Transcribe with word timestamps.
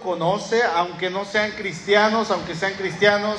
conoce, 0.00 0.62
aunque 0.74 1.10
no 1.10 1.24
sean 1.24 1.52
cristianos, 1.52 2.30
aunque 2.30 2.54
sean 2.54 2.74
cristianos, 2.74 3.38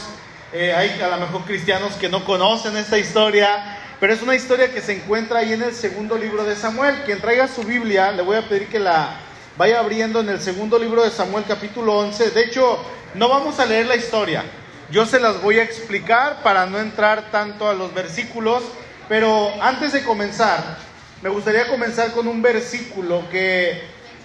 eh, 0.53 0.73
hay 0.73 0.99
a 1.01 1.07
lo 1.07 1.17
mejor 1.17 1.43
cristianos 1.43 1.93
que 1.93 2.09
no 2.09 2.25
conocen 2.25 2.75
esta 2.77 2.97
historia, 2.97 3.77
pero 3.99 4.13
es 4.13 4.21
una 4.21 4.35
historia 4.35 4.71
que 4.73 4.81
se 4.81 4.93
encuentra 4.93 5.39
ahí 5.39 5.53
en 5.53 5.61
el 5.61 5.73
segundo 5.73 6.17
libro 6.17 6.43
de 6.43 6.55
Samuel. 6.55 7.03
Quien 7.05 7.21
traiga 7.21 7.47
su 7.47 7.63
Biblia, 7.63 8.11
le 8.11 8.21
voy 8.21 8.37
a 8.37 8.47
pedir 8.47 8.67
que 8.67 8.79
la 8.79 9.17
vaya 9.57 9.79
abriendo 9.79 10.19
en 10.19 10.29
el 10.29 10.41
segundo 10.41 10.79
libro 10.79 11.03
de 11.03 11.11
Samuel 11.11 11.45
capítulo 11.47 11.97
11. 11.99 12.31
De 12.31 12.43
hecho, 12.43 12.79
no 13.13 13.29
vamos 13.29 13.59
a 13.59 13.65
leer 13.65 13.85
la 13.85 13.95
historia, 13.95 14.43
yo 14.91 15.05
se 15.05 15.19
las 15.19 15.41
voy 15.41 15.59
a 15.59 15.63
explicar 15.63 16.43
para 16.43 16.65
no 16.65 16.79
entrar 16.79 17.31
tanto 17.31 17.69
a 17.69 17.73
los 17.73 17.93
versículos, 17.93 18.61
pero 19.07 19.49
antes 19.61 19.93
de 19.93 20.03
comenzar, 20.03 20.77
me 21.21 21.29
gustaría 21.29 21.67
comenzar 21.67 22.11
con 22.11 22.27
un 22.27 22.41
versículo 22.41 23.23
que 23.29 23.81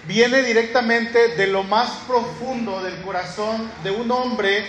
viene 0.07 0.41
directamente 0.41 1.35
de 1.35 1.47
lo 1.47 1.63
más 1.63 1.89
profundo 2.07 2.81
del 2.81 2.95
corazón 3.01 3.69
de 3.83 3.91
un 3.91 4.09
hombre 4.09 4.65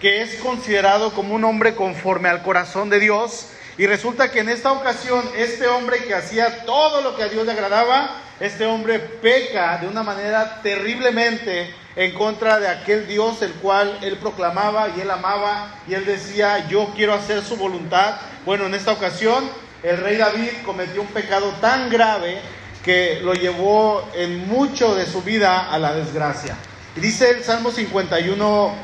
que 0.00 0.22
es 0.22 0.36
considerado 0.36 1.12
como 1.12 1.34
un 1.34 1.44
hombre 1.44 1.74
conforme 1.74 2.28
al 2.28 2.42
corazón 2.42 2.88
de 2.88 2.98
Dios. 2.98 3.48
Y 3.76 3.86
resulta 3.86 4.30
que 4.30 4.40
en 4.40 4.48
esta 4.48 4.72
ocasión 4.72 5.22
este 5.36 5.66
hombre 5.66 5.98
que 6.04 6.14
hacía 6.14 6.64
todo 6.64 7.02
lo 7.02 7.16
que 7.16 7.24
a 7.24 7.28
Dios 7.28 7.44
le 7.46 7.52
agradaba, 7.52 8.22
este 8.40 8.66
hombre 8.66 8.98
peca 8.98 9.78
de 9.78 9.88
una 9.88 10.02
manera 10.02 10.60
terriblemente 10.62 11.74
en 11.94 12.14
contra 12.14 12.58
de 12.58 12.68
aquel 12.68 13.06
Dios 13.06 13.42
el 13.42 13.52
cual 13.54 13.98
él 14.02 14.16
proclamaba 14.16 14.88
y 14.96 15.00
él 15.00 15.10
amaba 15.10 15.74
y 15.86 15.94
él 15.94 16.04
decía, 16.06 16.66
yo 16.68 16.92
quiero 16.96 17.12
hacer 17.14 17.42
su 17.42 17.56
voluntad. 17.56 18.16
Bueno, 18.44 18.66
en 18.66 18.74
esta 18.74 18.92
ocasión 18.92 19.48
el 19.82 19.96
rey 19.98 20.16
David 20.16 20.50
cometió 20.64 21.02
un 21.02 21.08
pecado 21.08 21.52
tan 21.60 21.90
grave 21.90 22.40
que 22.88 23.20
lo 23.22 23.34
llevó 23.34 24.02
en 24.14 24.48
mucho 24.48 24.94
de 24.94 25.04
su 25.04 25.20
vida 25.20 25.70
a 25.70 25.78
la 25.78 25.92
desgracia. 25.92 26.56
Y 26.96 27.00
dice 27.00 27.28
el 27.32 27.44
Salmo 27.44 27.70
51, 27.70 28.74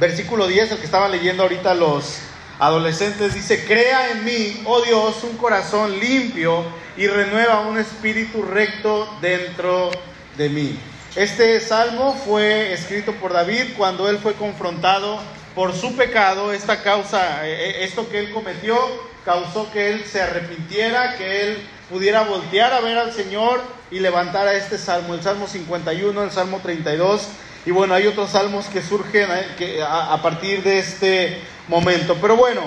versículo 0.00 0.46
10, 0.46 0.72
el 0.72 0.78
que 0.78 0.86
estaban 0.86 1.12
leyendo 1.12 1.42
ahorita 1.42 1.74
los 1.74 2.20
adolescentes, 2.58 3.34
dice, 3.34 3.66
crea 3.66 4.12
en 4.12 4.24
mí, 4.24 4.62
oh 4.64 4.80
Dios, 4.80 5.22
un 5.24 5.36
corazón 5.36 6.00
limpio 6.00 6.64
y 6.96 7.08
renueva 7.08 7.60
un 7.60 7.76
espíritu 7.76 8.40
recto 8.40 9.06
dentro 9.20 9.90
de 10.38 10.48
mí. 10.48 10.78
Este 11.14 11.60
salmo 11.60 12.14
fue 12.24 12.72
escrito 12.72 13.12
por 13.16 13.34
David 13.34 13.74
cuando 13.76 14.08
él 14.08 14.16
fue 14.16 14.32
confrontado 14.32 15.18
por 15.54 15.74
su 15.74 15.94
pecado, 15.94 16.54
esta 16.54 16.82
causa, 16.82 17.46
eh, 17.46 17.52
eh, 17.52 17.84
esto 17.84 18.08
que 18.08 18.18
él 18.18 18.32
cometió, 18.32 18.78
causó 19.26 19.70
que 19.70 19.90
él 19.90 20.06
se 20.06 20.22
arrepintiera, 20.22 21.18
que 21.18 21.42
él 21.42 21.58
pudiera 21.90 22.22
voltear 22.22 22.72
a 22.72 22.80
ver 22.80 22.96
al 22.96 23.12
Señor 23.12 23.60
y 23.90 23.98
levantar 23.98 24.46
a 24.46 24.54
este 24.54 24.78
salmo, 24.78 25.14
el 25.14 25.22
Salmo 25.22 25.46
51, 25.46 26.22
el 26.22 26.30
Salmo 26.30 26.60
32, 26.62 27.28
y 27.66 27.72
bueno, 27.72 27.94
hay 27.94 28.06
otros 28.06 28.30
salmos 28.30 28.66
que 28.66 28.80
surgen 28.80 29.28
eh, 29.58 29.82
a 29.82 30.22
partir 30.22 30.62
de 30.62 30.78
este 30.78 31.42
momento. 31.68 32.16
Pero 32.20 32.36
bueno, 32.36 32.62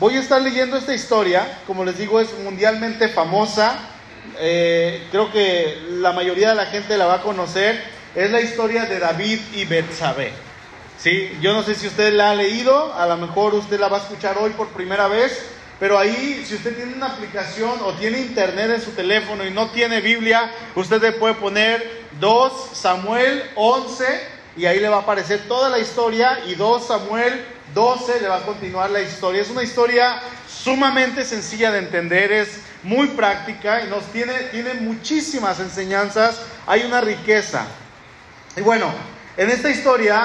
voy 0.00 0.16
a 0.16 0.20
estar 0.20 0.42
leyendo 0.42 0.76
esta 0.76 0.94
historia, 0.94 1.60
como 1.66 1.84
les 1.84 1.98
digo, 1.98 2.18
es 2.18 2.36
mundialmente 2.38 3.08
famosa, 3.08 3.78
eh, 4.38 5.06
creo 5.10 5.30
que 5.30 5.78
la 5.90 6.12
mayoría 6.12 6.50
de 6.50 6.54
la 6.54 6.66
gente 6.66 6.96
la 6.96 7.06
va 7.06 7.14
a 7.14 7.22
conocer, 7.22 7.82
es 8.14 8.30
la 8.30 8.40
historia 8.40 8.86
de 8.86 8.98
David 8.98 9.38
y 9.54 9.64
Betsabé. 9.64 10.32
¿Sí? 10.98 11.36
Yo 11.40 11.52
no 11.52 11.62
sé 11.62 11.74
si 11.74 11.88
usted 11.88 12.12
la 12.12 12.30
ha 12.30 12.34
leído, 12.34 12.94
a 12.94 13.06
lo 13.06 13.16
mejor 13.16 13.54
usted 13.54 13.78
la 13.78 13.88
va 13.88 13.98
a 13.98 14.00
escuchar 14.00 14.38
hoy 14.38 14.50
por 14.50 14.68
primera 14.68 15.08
vez, 15.08 15.51
pero 15.82 15.98
ahí 15.98 16.44
si 16.46 16.54
usted 16.54 16.76
tiene 16.76 16.94
una 16.94 17.08
aplicación 17.08 17.80
o 17.82 17.92
tiene 17.94 18.20
internet 18.20 18.70
en 18.70 18.80
su 18.80 18.92
teléfono 18.92 19.44
y 19.44 19.50
no 19.50 19.72
tiene 19.72 20.00
Biblia, 20.00 20.48
usted 20.76 21.02
le 21.02 21.10
puede 21.10 21.34
poner 21.34 22.04
2 22.20 22.52
Samuel 22.72 23.50
11 23.56 24.04
y 24.56 24.66
ahí 24.66 24.78
le 24.78 24.88
va 24.88 24.98
a 24.98 25.00
aparecer 25.00 25.40
toda 25.48 25.68
la 25.68 25.80
historia 25.80 26.38
y 26.46 26.54
2 26.54 26.86
Samuel 26.86 27.44
12 27.74 28.20
le 28.20 28.28
va 28.28 28.36
a 28.36 28.42
continuar 28.42 28.90
la 28.90 29.00
historia. 29.00 29.42
Es 29.42 29.50
una 29.50 29.64
historia 29.64 30.20
sumamente 30.48 31.24
sencilla 31.24 31.72
de 31.72 31.80
entender, 31.80 32.30
es 32.30 32.60
muy 32.84 33.08
práctica 33.08 33.82
y 33.84 33.88
nos 33.88 34.04
tiene, 34.12 34.34
tiene 34.52 34.74
muchísimas 34.74 35.58
enseñanzas, 35.58 36.42
hay 36.64 36.84
una 36.84 37.00
riqueza. 37.00 37.66
Y 38.56 38.60
bueno, 38.60 38.86
en 39.36 39.50
esta 39.50 39.70
historia 39.70 40.22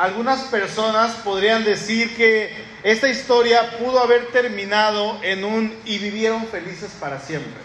algunas 0.00 0.40
personas 0.44 1.16
podrían 1.16 1.62
decir 1.64 2.16
que 2.16 2.54
esta 2.82 3.08
historia 3.08 3.78
pudo 3.78 4.00
haber 4.00 4.28
terminado 4.28 5.18
en 5.22 5.44
un 5.44 5.78
y 5.84 5.98
vivieron 5.98 6.46
felices 6.46 6.92
para 6.98 7.20
siempre. 7.20 7.60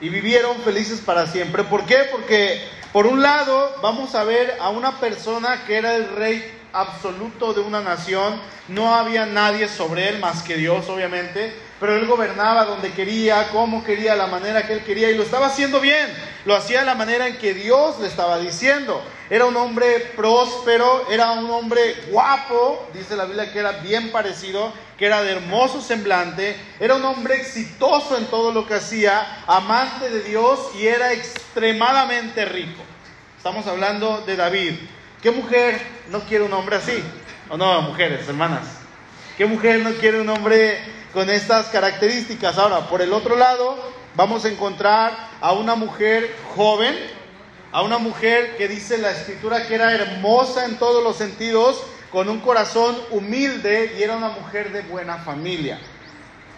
Y 0.00 0.08
vivieron 0.08 0.56
felices 0.62 1.00
para 1.00 1.26
siempre. 1.26 1.64
¿Por 1.64 1.84
qué? 1.84 2.08
Porque 2.10 2.62
por 2.92 3.06
un 3.06 3.22
lado 3.22 3.76
vamos 3.82 4.14
a 4.14 4.24
ver 4.24 4.56
a 4.60 4.70
una 4.70 4.98
persona 4.98 5.64
que 5.66 5.76
era 5.76 5.94
el 5.94 6.08
rey 6.08 6.58
absoluto 6.72 7.52
de 7.52 7.60
una 7.60 7.80
nación, 7.80 8.40
no 8.68 8.94
había 8.94 9.26
nadie 9.26 9.68
sobre 9.68 10.08
él 10.08 10.18
más 10.18 10.42
que 10.42 10.56
Dios, 10.56 10.88
obviamente, 10.88 11.52
pero 11.78 11.96
él 11.96 12.06
gobernaba 12.06 12.64
donde 12.64 12.92
quería, 12.92 13.48
como 13.48 13.84
quería, 13.84 14.14
la 14.14 14.26
manera 14.26 14.66
que 14.66 14.74
él 14.74 14.84
quería, 14.84 15.10
y 15.10 15.16
lo 15.16 15.22
estaba 15.22 15.46
haciendo 15.46 15.80
bien, 15.80 16.08
lo 16.44 16.56
hacía 16.56 16.80
de 16.80 16.86
la 16.86 16.94
manera 16.94 17.26
en 17.28 17.38
que 17.38 17.54
Dios 17.54 17.98
le 18.00 18.08
estaba 18.08 18.38
diciendo. 18.38 19.02
Era 19.32 19.46
un 19.46 19.56
hombre 19.56 20.12
próspero, 20.14 21.08
era 21.08 21.32
un 21.32 21.50
hombre 21.50 22.04
guapo, 22.10 22.86
dice 22.92 23.16
la 23.16 23.24
Biblia 23.24 23.50
que 23.50 23.60
era 23.60 23.72
bien 23.72 24.12
parecido, 24.12 24.70
que 24.98 25.06
era 25.06 25.22
de 25.22 25.32
hermoso 25.32 25.80
semblante, 25.80 26.54
era 26.78 26.96
un 26.96 27.04
hombre 27.06 27.36
exitoso 27.36 28.18
en 28.18 28.26
todo 28.26 28.52
lo 28.52 28.66
que 28.66 28.74
hacía, 28.74 29.42
amante 29.46 30.10
de 30.10 30.22
Dios 30.24 30.72
y 30.78 30.86
era 30.86 31.14
extremadamente 31.14 32.44
rico. 32.44 32.82
Estamos 33.38 33.66
hablando 33.66 34.20
de 34.20 34.36
David. 34.36 34.74
¿Qué 35.22 35.30
mujer 35.30 35.80
no 36.10 36.20
quiere 36.24 36.44
un 36.44 36.52
hombre 36.52 36.76
así? 36.76 37.02
¿O 37.48 37.56
no, 37.56 37.80
mujeres, 37.80 38.28
hermanas? 38.28 38.66
¿Qué 39.38 39.46
mujer 39.46 39.80
no 39.80 39.92
quiere 39.92 40.20
un 40.20 40.28
hombre 40.28 40.78
con 41.14 41.30
estas 41.30 41.68
características? 41.68 42.58
Ahora, 42.58 42.80
por 42.80 43.00
el 43.00 43.14
otro 43.14 43.36
lado, 43.36 43.78
vamos 44.14 44.44
a 44.44 44.50
encontrar 44.50 45.16
a 45.40 45.52
una 45.52 45.74
mujer 45.74 46.36
joven, 46.54 47.21
a 47.72 47.82
una 47.82 47.98
mujer 47.98 48.56
que 48.56 48.68
dice 48.68 48.98
la 48.98 49.10
escritura 49.10 49.66
que 49.66 49.74
era 49.74 49.92
hermosa 49.92 50.66
en 50.66 50.76
todos 50.78 51.02
los 51.02 51.16
sentidos, 51.16 51.82
con 52.12 52.28
un 52.28 52.40
corazón 52.40 52.94
humilde 53.10 53.94
y 53.98 54.02
era 54.02 54.16
una 54.16 54.28
mujer 54.28 54.70
de 54.70 54.82
buena 54.82 55.16
familia. 55.16 55.78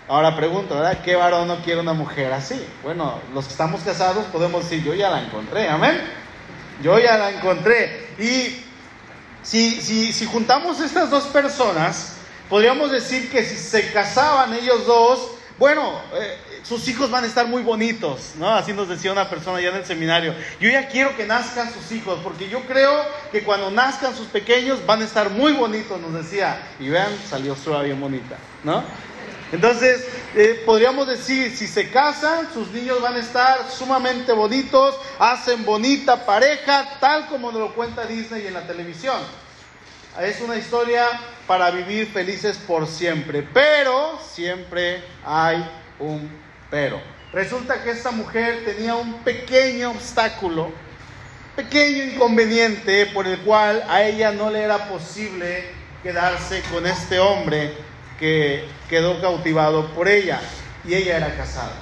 Ahora 0.08 0.36
pregunto, 0.36 0.74
¿verdad? 0.74 1.00
¿Qué 1.02 1.14
varón 1.14 1.46
no 1.48 1.62
quiere 1.62 1.80
una 1.80 1.92
mujer 1.92 2.32
así? 2.32 2.62
Bueno, 2.82 3.20
los 3.32 3.46
que 3.46 3.52
estamos 3.52 3.80
casados 3.82 4.26
podemos 4.26 4.64
decir, 4.64 4.84
yo 4.84 4.92
ya 4.92 5.08
la 5.08 5.22
encontré, 5.22 5.68
amén. 5.68 5.98
Yo 6.82 6.98
ya 6.98 7.16
la 7.16 7.30
encontré. 7.30 8.08
Y 8.18 8.64
si, 9.42 9.80
si, 9.80 10.12
si 10.12 10.26
juntamos 10.26 10.80
estas 10.80 11.08
dos 11.08 11.24
personas, 11.24 12.16
podríamos 12.50 12.90
decir 12.90 13.30
que 13.30 13.44
si 13.44 13.56
se 13.56 13.92
casaban 13.92 14.52
ellos 14.52 14.86
dos, 14.86 15.30
bueno, 15.58 16.00
eh, 16.14 16.36
sus 16.64 16.88
hijos 16.88 17.10
van 17.10 17.24
a 17.24 17.26
estar 17.26 17.46
muy 17.46 17.62
bonitos, 17.62 18.32
¿no? 18.38 18.48
Así 18.48 18.72
nos 18.72 18.88
decía 18.88 19.12
una 19.12 19.28
persona 19.28 19.60
ya 19.60 19.68
en 19.68 19.76
el 19.76 19.84
seminario. 19.84 20.34
Yo 20.58 20.70
ya 20.70 20.88
quiero 20.88 21.14
que 21.14 21.26
nazcan 21.26 21.70
sus 21.72 21.92
hijos, 21.92 22.18
porque 22.24 22.48
yo 22.48 22.62
creo 22.62 23.04
que 23.30 23.44
cuando 23.44 23.70
nazcan 23.70 24.16
sus 24.16 24.28
pequeños 24.28 24.84
van 24.86 25.02
a 25.02 25.04
estar 25.04 25.28
muy 25.28 25.52
bonitos, 25.52 26.00
nos 26.00 26.14
decía. 26.14 26.66
Y 26.80 26.88
vean, 26.88 27.10
salió 27.28 27.54
Sura 27.54 27.82
bien 27.82 28.00
bonita, 28.00 28.36
¿no? 28.64 28.82
Entonces, 29.52 30.08
eh, 30.34 30.62
podríamos 30.64 31.06
decir, 31.06 31.54
si 31.54 31.66
se 31.66 31.90
casan, 31.90 32.48
sus 32.52 32.70
niños 32.70 33.00
van 33.02 33.14
a 33.14 33.18
estar 33.18 33.70
sumamente 33.70 34.32
bonitos, 34.32 34.96
hacen 35.18 35.64
bonita 35.66 36.24
pareja, 36.24 36.98
tal 36.98 37.28
como 37.28 37.52
nos 37.52 37.60
lo 37.60 37.74
cuenta 37.74 38.06
Disney 38.06 38.46
en 38.46 38.54
la 38.54 38.66
televisión. 38.66 39.18
Es 40.20 40.40
una 40.40 40.56
historia 40.56 41.06
para 41.46 41.70
vivir 41.70 42.06
felices 42.06 42.56
por 42.56 42.86
siempre, 42.86 43.46
pero 43.52 44.18
siempre 44.32 45.04
hay 45.24 45.64
un 45.98 46.44
pero. 46.74 47.00
Resulta 47.32 47.84
que 47.84 47.92
esta 47.92 48.10
mujer 48.10 48.64
tenía 48.64 48.96
un 48.96 49.22
pequeño 49.22 49.92
obstáculo, 49.92 50.72
pequeño 51.54 52.02
inconveniente 52.02 53.06
por 53.14 53.28
el 53.28 53.38
cual 53.42 53.84
a 53.88 54.02
ella 54.02 54.32
no 54.32 54.50
le 54.50 54.60
era 54.64 54.88
posible 54.88 55.66
quedarse 56.02 56.62
con 56.72 56.84
este 56.84 57.20
hombre 57.20 57.72
que 58.18 58.64
quedó 58.90 59.20
cautivado 59.20 59.86
por 59.94 60.08
ella 60.08 60.40
y 60.84 60.94
ella 60.94 61.18
era 61.18 61.36
casada. 61.36 61.74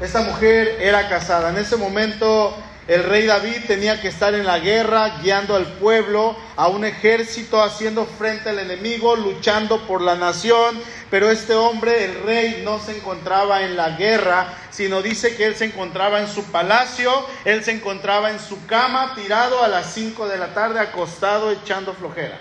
Esta 0.00 0.22
mujer 0.22 0.78
era 0.80 1.10
casada. 1.10 1.50
En 1.50 1.58
ese 1.58 1.76
momento 1.76 2.56
el 2.88 3.04
rey 3.04 3.26
David 3.26 3.66
tenía 3.66 4.00
que 4.00 4.08
estar 4.08 4.34
en 4.34 4.46
la 4.46 4.60
guerra, 4.60 5.18
guiando 5.22 5.54
al 5.54 5.66
pueblo, 5.74 6.34
a 6.56 6.68
un 6.68 6.86
ejército, 6.86 7.62
haciendo 7.62 8.06
frente 8.06 8.48
al 8.48 8.58
enemigo, 8.58 9.14
luchando 9.14 9.86
por 9.86 10.00
la 10.00 10.14
nación. 10.14 10.80
Pero 11.10 11.30
este 11.30 11.54
hombre, 11.54 12.06
el 12.06 12.22
rey, 12.22 12.62
no 12.64 12.80
se 12.80 12.96
encontraba 12.96 13.62
en 13.62 13.76
la 13.76 13.90
guerra, 13.90 14.54
sino 14.70 15.02
dice 15.02 15.36
que 15.36 15.44
él 15.44 15.54
se 15.54 15.66
encontraba 15.66 16.20
en 16.20 16.28
su 16.28 16.44
palacio, 16.44 17.12
él 17.44 17.62
se 17.62 17.72
encontraba 17.72 18.30
en 18.30 18.40
su 18.40 18.64
cama, 18.64 19.12
tirado 19.14 19.62
a 19.62 19.68
las 19.68 19.92
5 19.92 20.26
de 20.26 20.38
la 20.38 20.54
tarde, 20.54 20.80
acostado, 20.80 21.52
echando 21.52 21.92
flojera. 21.92 22.40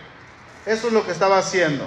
Eso 0.65 0.87
es 0.87 0.93
lo 0.93 1.05
que 1.05 1.11
estaba 1.11 1.39
haciendo. 1.39 1.85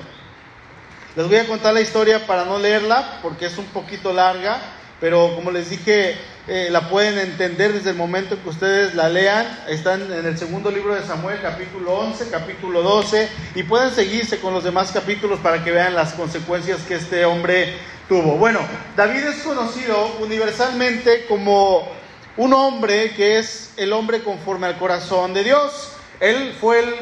Les 1.17 1.27
voy 1.27 1.39
a 1.39 1.47
contar 1.47 1.73
la 1.73 1.81
historia 1.81 2.27
para 2.27 2.45
no 2.45 2.59
leerla, 2.59 3.21
porque 3.23 3.47
es 3.47 3.57
un 3.57 3.67
poquito 3.67 4.13
larga, 4.13 4.61
pero 5.01 5.35
como 5.35 5.51
les 5.51 5.71
dije, 5.71 6.19
eh, 6.53 6.69
la 6.69 6.89
pueden 6.89 7.17
entender 7.17 7.73
desde 7.73 7.91
el 7.91 7.97
momento 7.97 8.35
en 8.35 8.41
que 8.41 8.49
ustedes 8.49 8.97
la 8.97 9.09
lean. 9.09 9.47
Están 9.69 10.13
en 10.13 10.27
el 10.27 10.37
segundo 10.37 10.73
libro 10.73 10.97
de 10.97 11.03
Samuel, 11.07 11.39
capítulo 11.41 11.93
11, 11.93 12.29
capítulo 12.29 12.83
12, 12.83 13.29
y 13.55 13.63
pueden 13.63 13.95
seguirse 13.95 14.41
con 14.41 14.53
los 14.53 14.65
demás 14.65 14.91
capítulos 14.91 15.39
para 15.39 15.63
que 15.63 15.71
vean 15.71 15.95
las 15.95 16.13
consecuencias 16.15 16.81
que 16.81 16.97
este 16.97 17.25
hombre 17.25 17.77
tuvo. 18.09 18.37
Bueno, 18.37 18.59
David 18.97 19.27
es 19.29 19.45
conocido 19.45 20.17
universalmente 20.19 21.27
como 21.27 21.89
un 22.37 22.53
hombre 22.53 23.13
que 23.13 23.39
es 23.39 23.73
el 23.77 23.93
hombre 23.93 24.25
conforme 24.25 24.67
al 24.67 24.77
corazón 24.77 25.33
de 25.33 25.45
Dios. 25.45 25.93
Él 26.19 26.57
fue 26.61 26.81
el 26.81 26.95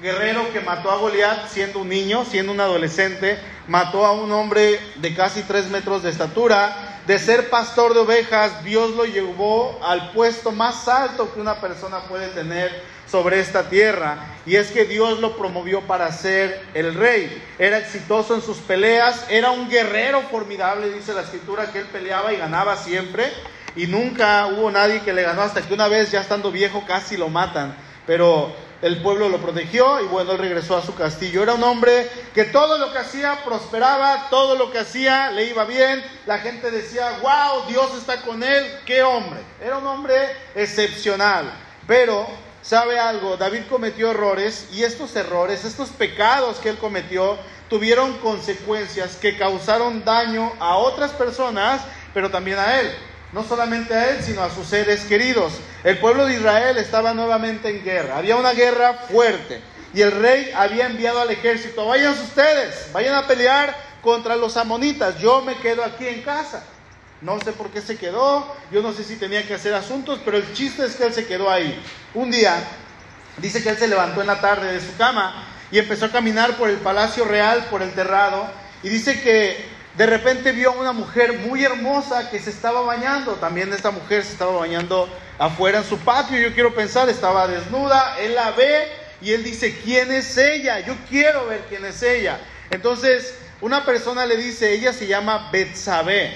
guerrero 0.00 0.50
que 0.54 0.60
mató 0.60 0.90
a 0.90 0.96
Goliat 0.96 1.48
siendo 1.48 1.80
un 1.80 1.90
niño, 1.90 2.24
siendo 2.24 2.50
un 2.50 2.60
adolescente, 2.60 3.38
mató 3.68 4.06
a 4.06 4.12
un 4.12 4.32
hombre 4.32 4.80
de 4.96 5.14
casi 5.14 5.42
tres 5.42 5.66
metros 5.66 6.02
de 6.02 6.08
estatura. 6.08 6.89
De 7.06 7.18
ser 7.18 7.50
pastor 7.50 7.94
de 7.94 8.00
ovejas, 8.00 8.62
Dios 8.64 8.90
lo 8.90 9.04
llevó 9.04 9.80
al 9.82 10.12
puesto 10.12 10.52
más 10.52 10.86
alto 10.86 11.32
que 11.32 11.40
una 11.40 11.60
persona 11.60 12.00
puede 12.00 12.28
tener 12.28 12.70
sobre 13.10 13.40
esta 13.40 13.68
tierra. 13.68 14.18
Y 14.46 14.56
es 14.56 14.70
que 14.70 14.84
Dios 14.84 15.18
lo 15.20 15.36
promovió 15.36 15.80
para 15.82 16.12
ser 16.12 16.62
el 16.74 16.94
rey. 16.94 17.42
Era 17.58 17.78
exitoso 17.78 18.34
en 18.34 18.42
sus 18.42 18.58
peleas, 18.58 19.26
era 19.28 19.50
un 19.50 19.68
guerrero 19.68 20.22
formidable, 20.30 20.92
dice 20.92 21.12
la 21.12 21.22
escritura, 21.22 21.72
que 21.72 21.78
él 21.78 21.86
peleaba 21.86 22.32
y 22.32 22.36
ganaba 22.36 22.76
siempre. 22.76 23.32
Y 23.76 23.86
nunca 23.86 24.46
hubo 24.46 24.70
nadie 24.70 25.00
que 25.02 25.12
le 25.12 25.22
ganó 25.22 25.42
hasta 25.42 25.62
que 25.62 25.74
una 25.74 25.88
vez, 25.88 26.10
ya 26.10 26.20
estando 26.20 26.50
viejo, 26.52 26.84
casi 26.86 27.16
lo 27.16 27.28
matan. 27.28 27.74
Pero 28.06 28.54
el 28.82 29.02
pueblo 29.02 29.28
lo 29.28 29.38
protegió 29.38 30.00
y 30.00 30.06
bueno, 30.06 30.32
él 30.32 30.38
regresó 30.38 30.76
a 30.76 30.82
su 30.82 30.94
castillo. 30.94 31.42
Era 31.42 31.54
un 31.54 31.62
hombre 31.62 32.08
que 32.34 32.44
todo 32.44 32.78
lo 32.78 32.92
que 32.92 32.98
hacía 32.98 33.44
prosperaba, 33.44 34.28
todo 34.30 34.56
lo 34.56 34.70
que 34.70 34.78
hacía 34.78 35.30
le 35.30 35.44
iba 35.46 35.64
bien. 35.64 36.02
La 36.26 36.38
gente 36.38 36.70
decía, 36.70 37.18
wow, 37.20 37.66
Dios 37.68 37.94
está 37.96 38.22
con 38.22 38.42
él, 38.42 38.78
qué 38.86 39.02
hombre. 39.02 39.40
Era 39.60 39.78
un 39.78 39.86
hombre 39.86 40.16
excepcional. 40.54 41.52
Pero, 41.86 42.26
¿sabe 42.62 42.98
algo? 42.98 43.36
David 43.36 43.62
cometió 43.68 44.10
errores 44.10 44.68
y 44.72 44.82
estos 44.82 45.14
errores, 45.16 45.64
estos 45.64 45.90
pecados 45.90 46.58
que 46.58 46.70
él 46.70 46.78
cometió, 46.78 47.38
tuvieron 47.68 48.18
consecuencias 48.18 49.16
que 49.16 49.36
causaron 49.36 50.04
daño 50.04 50.52
a 50.58 50.76
otras 50.76 51.12
personas, 51.12 51.82
pero 52.14 52.30
también 52.30 52.58
a 52.58 52.80
él 52.80 52.90
no 53.32 53.44
solamente 53.44 53.94
a 53.94 54.10
él, 54.10 54.22
sino 54.22 54.42
a 54.42 54.50
sus 54.50 54.66
seres 54.66 55.04
queridos. 55.04 55.52
El 55.84 55.98
pueblo 55.98 56.26
de 56.26 56.34
Israel 56.34 56.76
estaba 56.78 57.14
nuevamente 57.14 57.68
en 57.68 57.84
guerra, 57.84 58.18
había 58.18 58.36
una 58.36 58.52
guerra 58.52 58.94
fuerte 59.10 59.60
y 59.92 60.02
el 60.02 60.12
rey 60.12 60.50
había 60.54 60.86
enviado 60.86 61.20
al 61.20 61.30
ejército, 61.30 61.86
vayan 61.86 62.12
ustedes, 62.12 62.90
vayan 62.92 63.14
a 63.14 63.26
pelear 63.26 63.76
contra 64.02 64.36
los 64.36 64.56
amonitas, 64.56 65.18
yo 65.18 65.42
me 65.42 65.56
quedo 65.56 65.84
aquí 65.84 66.06
en 66.06 66.22
casa. 66.22 66.64
No 67.20 67.38
sé 67.38 67.52
por 67.52 67.68
qué 67.70 67.82
se 67.82 67.98
quedó, 67.98 68.46
yo 68.70 68.80
no 68.80 68.94
sé 68.94 69.04
si 69.04 69.16
tenía 69.16 69.46
que 69.46 69.52
hacer 69.52 69.74
asuntos, 69.74 70.20
pero 70.24 70.38
el 70.38 70.54
chiste 70.54 70.86
es 70.86 70.96
que 70.96 71.04
él 71.04 71.12
se 71.12 71.26
quedó 71.26 71.50
ahí. 71.50 71.78
Un 72.14 72.30
día, 72.30 72.54
dice 73.36 73.62
que 73.62 73.68
él 73.68 73.76
se 73.76 73.88
levantó 73.88 74.22
en 74.22 74.26
la 74.26 74.40
tarde 74.40 74.72
de 74.72 74.80
su 74.80 74.96
cama 74.96 75.44
y 75.70 75.78
empezó 75.78 76.06
a 76.06 76.10
caminar 76.10 76.56
por 76.56 76.70
el 76.70 76.78
palacio 76.78 77.26
real, 77.26 77.66
por 77.70 77.82
el 77.82 77.92
terrado, 77.92 78.48
y 78.82 78.88
dice 78.88 79.20
que 79.20 79.68
de 79.96 80.06
repente 80.06 80.52
vio 80.52 80.70
a 80.70 80.76
una 80.76 80.92
mujer 80.92 81.32
muy 81.32 81.64
hermosa 81.64 82.30
que 82.30 82.38
se 82.38 82.50
estaba 82.50 82.80
bañando. 82.82 83.32
También 83.34 83.72
esta 83.72 83.90
mujer 83.90 84.24
se 84.24 84.32
estaba 84.32 84.52
bañando 84.52 85.08
afuera 85.38 85.78
en 85.78 85.84
su 85.84 85.98
patio. 85.98 86.38
Yo 86.38 86.54
quiero 86.54 86.74
pensar, 86.74 87.08
estaba 87.08 87.48
desnuda. 87.48 88.16
Él 88.20 88.34
la 88.34 88.52
ve 88.52 88.88
y 89.20 89.32
él 89.32 89.42
dice, 89.42 89.78
¿quién 89.82 90.10
es 90.12 90.36
ella? 90.38 90.80
Yo 90.80 90.94
quiero 91.08 91.46
ver 91.46 91.64
quién 91.68 91.84
es 91.84 92.02
ella. 92.02 92.38
Entonces, 92.70 93.34
una 93.60 93.84
persona 93.84 94.24
le 94.26 94.36
dice, 94.36 94.72
ella 94.72 94.92
se 94.92 95.06
llama 95.06 95.50
Betsabé. 95.52 96.34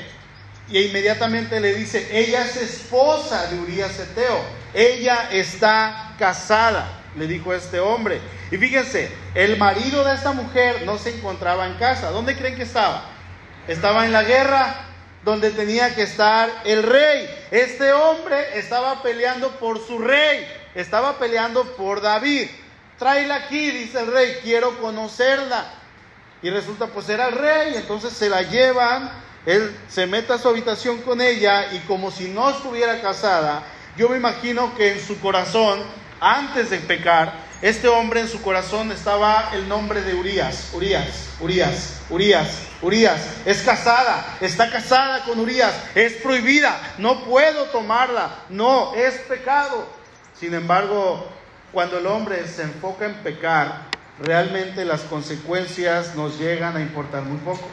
Y 0.69 0.79
inmediatamente 0.79 1.61
le 1.61 1.75
dice, 1.75 2.09
ella 2.11 2.45
es 2.45 2.57
esposa 2.57 3.47
de 3.47 3.59
Urias 3.61 3.99
Eteo. 3.99 4.41
Ella 4.75 5.29
está 5.31 6.15
casada, 6.19 7.03
le 7.17 7.27
dijo 7.29 7.55
este 7.55 7.79
hombre. 7.79 8.21
Y 8.51 8.57
fíjense, 8.57 9.11
el 9.35 9.57
marido 9.59 10.05
de 10.05 10.15
esta 10.15 10.33
mujer 10.33 10.83
no 10.85 10.99
se 10.99 11.17
encontraba 11.17 11.67
en 11.67 11.75
casa. 11.75 12.11
¿Dónde 12.11 12.37
creen 12.37 12.57
que 12.57 12.63
estaba? 12.65 13.14
Estaba 13.67 14.05
en 14.05 14.13
la 14.13 14.23
guerra 14.23 14.85
donde 15.25 15.51
tenía 15.51 15.95
que 15.95 16.03
estar 16.03 16.51
el 16.65 16.83
rey. 16.83 17.29
Este 17.51 17.93
hombre 17.93 18.59
estaba 18.59 19.03
peleando 19.03 19.51
por 19.53 19.85
su 19.85 19.99
rey, 19.99 20.47
estaba 20.75 21.19
peleando 21.19 21.65
por 21.77 22.03
David. 22.03 22.49
Tráela 22.99 23.37
aquí, 23.37 23.71
dice 23.71 24.01
el 24.01 24.13
rey, 24.13 24.39
quiero 24.43 24.79
conocerla. 24.79 25.65
Y 26.43 26.51
resulta 26.51 26.89
pues 26.89 27.09
era 27.09 27.29
el 27.29 27.35
rey, 27.37 27.75
entonces 27.77 28.13
se 28.13 28.29
la 28.29 28.43
llevan, 28.43 29.11
él 29.47 29.75
se 29.89 30.07
mete 30.07 30.35
a 30.35 30.39
su 30.39 30.49
habitación 30.49 31.01
con 31.01 31.23
ella 31.23 31.73
y 31.73 31.79
como 31.81 32.11
si 32.11 32.29
no 32.29 32.51
estuviera 32.51 33.01
casada, 33.01 33.63
yo 33.97 34.11
me 34.11 34.17
imagino 34.17 34.75
que 34.77 34.93
en 34.93 35.01
su 35.01 35.19
corazón, 35.21 35.83
antes 36.21 36.69
de 36.69 36.79
pecar, 36.81 37.33
este 37.65 37.89
hombre 37.89 38.21
en 38.21 38.29
su 38.29 38.43
corazón 38.43 38.93
estaba 38.93 39.49
el 39.55 39.67
nombre 39.71 40.03
de 40.03 40.15
Urias, 40.15 40.69
Urias, 40.75 41.31
Urias, 41.41 42.03
Urias, 42.11 42.59
Urias. 42.83 43.27
Es 43.47 43.63
casada, 43.63 44.37
está 44.43 44.71
casada 44.71 45.25
con 45.25 45.41
Urias, 45.41 45.73
es 45.95 46.13
prohibida, 46.17 46.79
no 46.99 47.25
puedo 47.25 47.65
tomarla, 47.71 48.41
no, 48.51 48.95
es 48.95 49.15
pecado. 49.21 49.87
Sin 50.39 50.53
embargo, 50.53 51.27
cuando 51.73 51.97
el 51.97 52.07
hombre 52.07 52.47
se 52.47 52.65
enfoca 52.65 53.07
en 53.07 53.15
pecar, 53.23 53.87
realmente 54.21 54.85
las 54.85 55.01
consecuencias 55.01 56.15
nos 56.17 56.39
llegan 56.39 56.77
a 56.77 56.83
importar 56.83 57.23
muy 57.23 57.39
poco. 57.39 57.67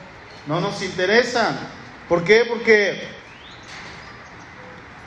No 0.48 0.62
nos 0.62 0.82
interesan. 0.84 1.60
¿Por 2.08 2.24
qué? 2.24 2.46
Porque 2.48 3.10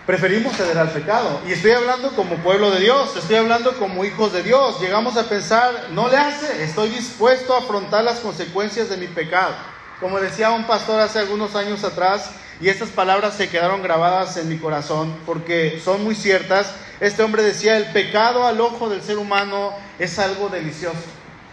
preferimos 0.06 0.56
ceder 0.56 0.78
al 0.78 0.90
pecado. 0.90 1.40
Y 1.46 1.52
estoy 1.52 1.72
hablando 1.72 2.10
como 2.14 2.36
pueblo 2.36 2.70
de 2.70 2.80
Dios, 2.80 3.16
estoy 3.16 3.36
hablando 3.36 3.76
como 3.78 4.04
hijos 4.04 4.32
de 4.32 4.42
Dios. 4.42 4.80
Llegamos 4.80 5.16
a 5.16 5.28
pensar, 5.28 5.88
no 5.92 6.08
le 6.08 6.16
hace, 6.16 6.64
estoy 6.64 6.90
dispuesto 6.90 7.54
a 7.54 7.58
afrontar 7.58 8.04
las 8.04 8.20
consecuencias 8.20 8.88
de 8.88 8.96
mi 8.96 9.06
pecado. 9.06 9.54
Como 10.00 10.20
decía 10.20 10.50
un 10.50 10.64
pastor 10.64 11.00
hace 11.00 11.18
algunos 11.18 11.54
años 11.54 11.84
atrás, 11.84 12.30
y 12.60 12.68
estas 12.68 12.90
palabras 12.90 13.34
se 13.34 13.48
quedaron 13.48 13.82
grabadas 13.82 14.36
en 14.36 14.48
mi 14.48 14.58
corazón 14.58 15.16
porque 15.26 15.80
son 15.84 16.04
muy 16.04 16.14
ciertas, 16.14 16.72
este 17.00 17.22
hombre 17.22 17.42
decía, 17.42 17.76
el 17.76 17.86
pecado 17.86 18.46
al 18.46 18.60
ojo 18.60 18.88
del 18.88 19.02
ser 19.02 19.18
humano 19.18 19.72
es 19.98 20.18
algo 20.18 20.48
delicioso. 20.48 20.98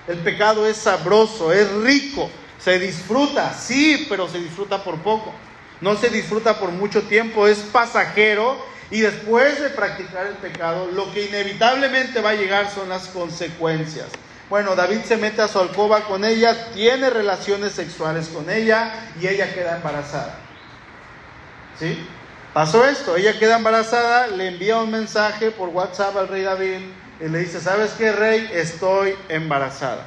El 0.08 0.18
pecado 0.20 0.68
es 0.68 0.78
sabroso, 0.78 1.52
es 1.52 1.72
rico, 1.72 2.30
se 2.60 2.78
disfruta, 2.78 3.54
sí, 3.54 4.06
pero 4.10 4.28
se 4.28 4.40
disfruta 4.40 4.84
por 4.84 4.98
poco 5.00 5.34
no 5.82 5.98
se 5.98 6.10
disfruta 6.10 6.60
por 6.60 6.72
mucho 6.72 7.02
tiempo, 7.04 7.48
es 7.48 7.58
pasajero 7.60 8.64
y 8.92 9.02
después 9.02 9.60
de 9.62 9.70
practicar 9.70 10.28
el 10.28 10.36
pecado, 10.36 10.88
lo 10.92 11.12
que 11.12 11.26
inevitablemente 11.26 12.22
va 12.22 12.32
a 12.32 12.36
llegar 12.36 12.70
son 12.70 12.90
las 12.90 13.08
consecuencias. 13.08 14.08
Bueno, 14.50 14.76
David 14.76 15.02
se 15.06 15.18
mete 15.18 15.42
a 15.42 15.48
su 15.48 15.60
alcoba 15.60 16.02
con 16.02 16.26
ella, 16.26 16.72
tiene 16.74 17.10
relaciones 17.10 17.72
sexuales 17.72 18.28
con 18.28 18.50
ella 18.50 19.12
y 19.20 19.28
ella 19.28 19.54
queda 19.54 19.78
embarazada. 19.78 20.36
¿Sí? 21.80 22.06
Pasó 22.54 22.86
esto, 22.86 23.16
ella 23.16 23.40
queda 23.40 23.58
embarazada, 23.58 24.28
le 24.28 24.50
envía 24.50 24.78
un 24.78 24.92
mensaje 24.92 25.52
por 25.52 25.70
WhatsApp 25.70 26.18
al 26.18 26.28
rey 26.28 26.44
David 26.44 26.80
y 27.22 27.30
le 27.30 27.40
dice, 27.40 27.62
¿sabes 27.62 27.92
qué, 27.92 28.12
rey? 28.12 28.50
Estoy 28.54 29.16
embarazada 29.30 30.06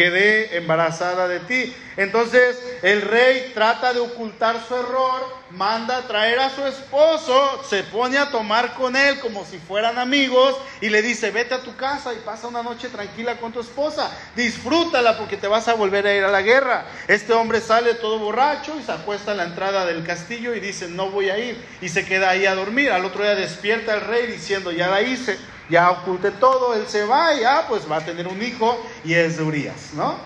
quedé 0.00 0.56
embarazada 0.56 1.28
de 1.28 1.40
ti. 1.40 1.76
Entonces 1.98 2.58
el 2.80 3.02
rey 3.02 3.50
trata 3.52 3.92
de 3.92 4.00
ocultar 4.00 4.56
su 4.66 4.74
error, 4.74 5.20
manda 5.52 5.98
a 5.98 6.02
traer 6.02 6.38
a 6.38 6.50
su 6.50 6.64
esposo, 6.64 7.62
se 7.68 7.82
pone 7.84 8.18
a 8.18 8.30
tomar 8.30 8.74
con 8.74 8.94
él 8.96 9.18
como 9.20 9.44
si 9.44 9.58
fueran 9.58 9.98
amigos 9.98 10.56
y 10.80 10.88
le 10.88 11.02
dice, 11.02 11.30
vete 11.30 11.54
a 11.54 11.62
tu 11.62 11.74
casa 11.76 12.12
y 12.14 12.18
pasa 12.18 12.48
una 12.48 12.62
noche 12.62 12.88
tranquila 12.88 13.36
con 13.36 13.52
tu 13.52 13.60
esposa, 13.60 14.10
disfrútala 14.36 15.18
porque 15.18 15.36
te 15.36 15.48
vas 15.48 15.68
a 15.68 15.74
volver 15.74 16.06
a 16.06 16.14
ir 16.14 16.24
a 16.24 16.30
la 16.30 16.42
guerra. 16.42 16.84
Este 17.08 17.32
hombre 17.32 17.60
sale 17.60 17.94
todo 17.94 18.18
borracho 18.18 18.78
y 18.78 18.82
se 18.82 18.92
acuesta 18.92 19.32
a 19.32 19.34
la 19.34 19.44
entrada 19.44 19.86
del 19.86 20.04
castillo 20.04 20.54
y 20.54 20.60
dice, 20.60 20.88
no 20.88 21.10
voy 21.10 21.30
a 21.30 21.38
ir 21.38 21.62
y 21.80 21.88
se 21.88 22.04
queda 22.04 22.30
ahí 22.30 22.46
a 22.46 22.54
dormir. 22.54 22.92
Al 22.92 23.04
otro 23.04 23.22
día 23.22 23.34
despierta 23.34 23.94
el 23.94 24.02
rey 24.02 24.26
diciendo, 24.26 24.72
ya 24.72 24.88
la 24.88 25.02
hice 25.02 25.38
ya 25.70 25.90
oculte 25.90 26.32
todo, 26.32 26.74
él 26.74 26.86
se 26.88 27.04
va 27.04 27.32
y 27.34 27.44
ah, 27.44 27.64
pues 27.68 27.90
va 27.90 27.98
a 27.98 28.04
tener 28.04 28.26
un 28.26 28.42
hijo 28.42 28.84
y 29.04 29.14
es 29.14 29.36
de 29.38 29.44
Urias, 29.44 29.90
¿no? 29.94 30.18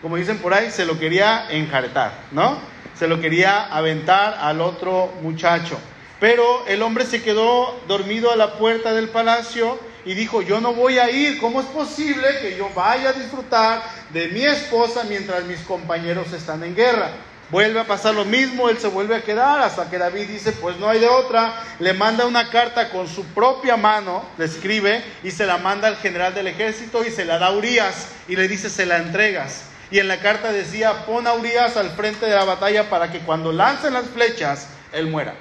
Como 0.00 0.16
dicen 0.16 0.38
por 0.38 0.54
ahí, 0.54 0.70
se 0.70 0.86
lo 0.86 0.98
quería 0.98 1.50
enjaretar, 1.50 2.12
¿no? 2.32 2.58
Se 2.98 3.06
lo 3.06 3.20
quería 3.20 3.66
aventar 3.66 4.38
al 4.40 4.60
otro 4.60 5.12
muchacho. 5.22 5.78
Pero 6.18 6.66
el 6.66 6.82
hombre 6.82 7.04
se 7.04 7.22
quedó 7.22 7.78
dormido 7.86 8.30
a 8.30 8.36
la 8.36 8.54
puerta 8.54 8.92
del 8.92 9.10
palacio 9.10 9.78
y 10.06 10.14
dijo, 10.14 10.40
yo 10.40 10.60
no 10.60 10.72
voy 10.72 10.98
a 10.98 11.10
ir, 11.10 11.38
¿cómo 11.38 11.60
es 11.60 11.66
posible 11.66 12.26
que 12.40 12.56
yo 12.56 12.70
vaya 12.74 13.10
a 13.10 13.12
disfrutar 13.12 13.82
de 14.10 14.28
mi 14.28 14.44
esposa 14.44 15.04
mientras 15.04 15.44
mis 15.44 15.60
compañeros 15.60 16.32
están 16.32 16.62
en 16.64 16.74
guerra? 16.74 17.10
Vuelve 17.50 17.78
a 17.78 17.86
pasar 17.86 18.14
lo 18.14 18.24
mismo, 18.24 18.68
él 18.68 18.78
se 18.78 18.88
vuelve 18.88 19.14
a 19.14 19.22
quedar 19.22 19.60
hasta 19.60 19.88
que 19.90 19.98
David 19.98 20.26
dice, 20.28 20.52
pues 20.52 20.78
no 20.78 20.88
hay 20.88 20.98
de 20.98 21.08
otra, 21.08 21.62
le 21.78 21.92
manda 21.92 22.26
una 22.26 22.50
carta 22.50 22.88
con 22.88 23.06
su 23.06 23.24
propia 23.26 23.76
mano, 23.76 24.24
le 24.38 24.46
escribe 24.46 25.04
y 25.22 25.30
se 25.30 25.46
la 25.46 25.58
manda 25.58 25.86
al 25.86 25.96
general 25.96 26.34
del 26.34 26.48
ejército 26.48 27.04
y 27.04 27.10
se 27.10 27.24
la 27.24 27.38
da 27.38 27.48
a 27.48 27.52
Urias 27.52 28.08
y 28.26 28.36
le 28.36 28.48
dice, 28.48 28.70
se 28.70 28.86
la 28.86 28.96
entregas. 28.96 29.64
Y 29.90 29.98
en 29.98 30.08
la 30.08 30.18
carta 30.18 30.52
decía, 30.52 31.06
pon 31.06 31.26
a 31.26 31.34
Urias 31.34 31.76
al 31.76 31.90
frente 31.90 32.26
de 32.26 32.34
la 32.34 32.44
batalla 32.44 32.90
para 32.90 33.10
que 33.12 33.20
cuando 33.20 33.52
lancen 33.52 33.94
las 33.94 34.06
flechas, 34.06 34.68
él 34.92 35.06
muera. 35.06 35.34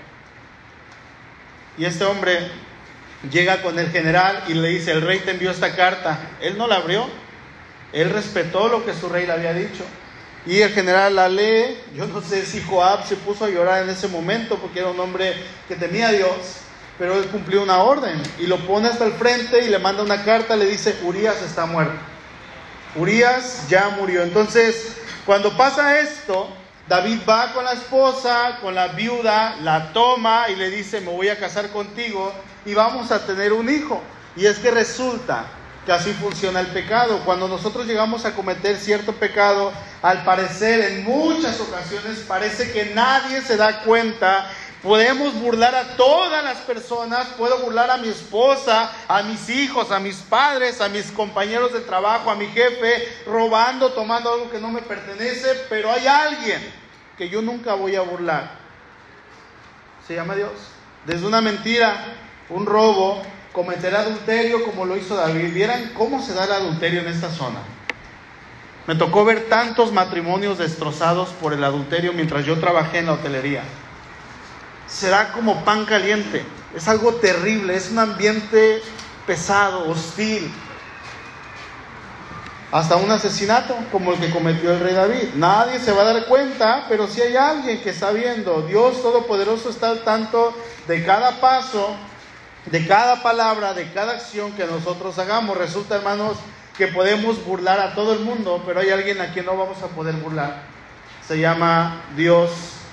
Y 1.77 1.85
este 1.85 2.05
hombre 2.05 2.51
llega 3.31 3.61
con 3.61 3.79
el 3.79 3.89
general 3.91 4.43
y 4.47 4.53
le 4.53 4.69
dice, 4.69 4.91
el 4.91 5.01
rey 5.01 5.19
te 5.19 5.31
envió 5.31 5.51
esta 5.51 5.75
carta. 5.75 6.19
Él 6.41 6.57
no 6.57 6.67
la 6.67 6.75
abrió, 6.75 7.07
él 7.91 8.11
respetó 8.11 8.67
lo 8.67 8.85
que 8.85 8.93
su 8.93 9.09
rey 9.09 9.25
le 9.25 9.33
había 9.33 9.53
dicho. 9.53 9.83
Y 10.45 10.61
el 10.61 10.71
general 10.73 11.15
la 11.15 11.27
lee, 11.27 11.75
yo 11.95 12.05
no 12.05 12.21
sé 12.21 12.45
si 12.45 12.61
Joab 12.61 13.07
se 13.07 13.15
puso 13.15 13.45
a 13.45 13.49
llorar 13.49 13.83
en 13.83 13.89
ese 13.89 14.07
momento 14.07 14.59
porque 14.59 14.79
era 14.79 14.89
un 14.89 14.99
hombre 14.99 15.33
que 15.67 15.75
temía 15.75 16.09
a 16.09 16.11
Dios, 16.11 16.59
pero 16.99 17.17
él 17.17 17.25
cumplió 17.29 17.63
una 17.63 17.79
orden 17.79 18.21
y 18.37 18.45
lo 18.45 18.57
pone 18.67 18.87
hasta 18.87 19.05
el 19.05 19.13
frente 19.13 19.65
y 19.65 19.69
le 19.69 19.79
manda 19.79 20.03
una 20.03 20.23
carta, 20.23 20.55
le 20.55 20.67
dice, 20.67 20.95
Urias 21.03 21.41
está 21.41 21.65
muerto. 21.65 22.14
Urias 22.95 23.67
ya 23.69 23.89
murió. 23.89 24.23
Entonces, 24.23 24.95
cuando 25.25 25.55
pasa 25.57 25.99
esto, 25.99 26.49
David 26.87 27.19
va 27.27 27.51
con 27.53 27.65
la 27.65 27.73
esposa, 27.73 28.59
con 28.61 28.75
la 28.75 28.89
viuda, 28.89 29.57
la 29.61 29.91
toma 29.91 30.45
y 30.49 30.55
le 30.55 30.69
dice, 30.69 31.01
me 31.01 31.11
voy 31.11 31.29
a 31.29 31.39
casar 31.39 31.69
contigo 31.69 32.31
y 32.65 32.73
vamos 32.73 33.11
a 33.11 33.25
tener 33.25 33.53
un 33.53 33.69
hijo. 33.69 34.01
Y 34.35 34.45
es 34.45 34.59
que 34.59 34.71
resulta 34.71 35.45
que 35.85 35.91
así 35.91 36.13
funciona 36.13 36.59
el 36.59 36.67
pecado. 36.67 37.21
Cuando 37.25 37.47
nosotros 37.47 37.85
llegamos 37.85 38.25
a 38.25 38.33
cometer 38.33 38.77
cierto 38.77 39.13
pecado, 39.13 39.71
al 40.01 40.23
parecer 40.23 40.79
en 40.81 41.03
muchas 41.03 41.59
ocasiones 41.59 42.19
parece 42.27 42.71
que 42.71 42.93
nadie 42.93 43.41
se 43.41 43.57
da 43.57 43.81
cuenta. 43.81 44.49
Podemos 44.86 45.34
burlar 45.42 45.74
a 45.74 45.98
todas 45.98 46.44
las 46.44 46.58
personas, 46.58 47.30
puedo 47.39 47.58
burlar 47.58 47.89
a 47.89 47.98
mi 47.98 48.08
esposa, 48.08 48.92
a 49.08 49.24
mis 49.24 49.50
hijos, 49.50 49.89
a 49.89 50.00
mis 50.00 50.18
padres, 50.18 50.80
a 50.80 50.89
mis 50.89 51.12
compañeros 51.12 51.74
de 51.74 51.80
trabajo, 51.80 52.30
a 52.30 52.36
mi 52.36 52.46
jefe, 52.46 53.24
robando, 53.25 53.94
tomando 53.94 54.32
algo 54.32 54.51
que 54.51 54.60
no 54.60 54.70
me 54.70 54.84
pertenece, 54.84 55.65
pero 55.70 55.92
hay 55.92 56.06
alguien 56.06 56.62
que 57.18 57.30
yo 57.30 57.42
nunca 57.42 57.74
voy 57.74 57.96
a 57.96 58.01
burlar. 58.01 58.60
Se 60.08 60.13
llama 60.13 60.36
Dios. 60.36 60.51
Desde 61.08 61.25
una 61.25 61.42
mentira, 61.42 62.06
un 62.50 62.68
robo, 62.68 63.24
cometer 63.54 63.96
adulterio 63.96 64.63
como 64.65 64.86
lo 64.86 64.98
hizo 64.98 65.15
David. 65.15 65.51
Vieran 65.51 65.94
cómo 65.98 66.22
se 66.22 66.36
da 66.36 66.46
el 66.46 66.51
adulterio 66.51 67.00
en 67.00 67.08
esta 67.08 67.32
zona. 67.32 67.58
Me 68.86 68.94
tocó 68.94 69.25
ver 69.25 69.50
tantos 69.50 69.92
matrimonios 69.92 70.60
destrozados 70.60 71.30
por 71.30 71.54
el 71.54 71.63
adulterio 71.63 72.13
mientras 72.13 72.46
yo 72.46 72.60
trabajé 72.60 73.00
en 73.00 73.08
la 73.08 73.13
hotelería. 73.13 73.63
Será 74.88 75.32
como 75.32 75.63
pan 75.63 75.86
caliente. 75.86 76.46
Es 76.75 76.88
algo 76.88 77.15
terrible, 77.15 77.75
es 77.75 77.92
un 77.92 78.00
ambiente 78.00 78.82
pesado, 79.25 79.89
hostil. 79.89 80.51
Hasta 82.72 82.98
un 82.98 83.10
asesinato 83.10 83.75
como 83.92 84.13
el 84.13 84.20
que 84.20 84.32
cometió 84.32 84.72
el 84.72 84.80
rey 84.80 84.94
David. 84.94 85.30
Nadie 85.36 85.80
se 85.80 85.92
va 85.92 86.01
a 86.01 86.13
dar 86.13 86.25
cuenta, 86.25 86.86
pero 86.89 87.08
si 87.08 87.22
hay 87.22 87.36
alguien 87.36 87.82
que 87.82 87.92
está 87.92 88.12
viendo, 88.12 88.63
Dios 88.63 89.01
Todopoderoso 89.01 89.70
está 89.70 89.89
al 89.89 90.04
tanto 90.04 90.54
de 90.88 91.06
cada 91.06 91.39
paso 91.39 91.96
de 92.65 92.88
cada 92.88 93.22
palabra, 93.22 93.74
de 93.74 93.92
cada 93.92 94.13
acción 94.13 94.51
que 94.54 94.65
nosotros 94.65 95.18
hagamos. 95.20 95.58
Resulta, 95.58 95.96
hermanos, 95.96 96.38
que 96.77 96.88
podemos 96.88 97.44
burlar 97.46 97.80
a 97.80 97.94
todo 97.94 98.13
el 98.13 98.20
mundo, 98.20 98.63
pero 98.65 98.80
hay 98.80 98.89
alguien 98.89 99.22
a 99.22 99.32
quien 99.32 99.46
no 99.46 99.56
vamos 99.56 99.82
a 99.84 99.88
poder 99.88 100.15
burlar. 100.15 100.63
Se 101.27 101.39
llama 101.39 102.01
Dios 102.15 102.51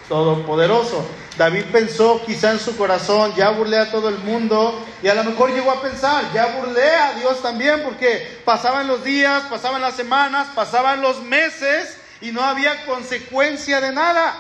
Todopoderoso. 0.09 1.05
David 1.37 1.65
pensó 1.73 2.23
quizá 2.27 2.53
en 2.53 2.59
su 2.59 2.77
corazón, 2.77 3.35
ya 3.35 3.51
burlé 3.51 3.79
a 3.79 3.91
todo 3.91 4.09
el 4.09 4.19
mundo 4.19 4.85
y 5.03 5.09
a 5.09 5.15
lo 5.15 5.25
mejor 5.25 5.51
llegó 5.51 5.71
a 5.71 5.81
pensar, 5.81 6.25
ya 6.35 6.59
burlé 6.59 6.95
a 6.95 7.15
Dios 7.15 7.41
también 7.41 7.83
porque 7.83 8.41
pasaban 8.45 8.87
los 8.87 9.03
días, 9.03 9.45
pasaban 9.49 9.81
las 9.81 9.95
semanas, 9.95 10.49
pasaban 10.55 11.01
los 11.01 11.23
meses 11.23 11.97
y 12.21 12.33
no 12.33 12.43
había 12.43 12.85
consecuencia 12.85 13.81
de 13.81 13.93
nada. 13.93 14.35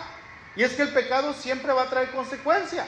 Y 0.55 0.63
es 0.63 0.73
que 0.73 0.83
el 0.83 0.91
pecado 0.91 1.33
siempre 1.33 1.73
va 1.73 1.83
a 1.83 1.91
traer 1.91 2.11
consecuencia. 2.11 2.85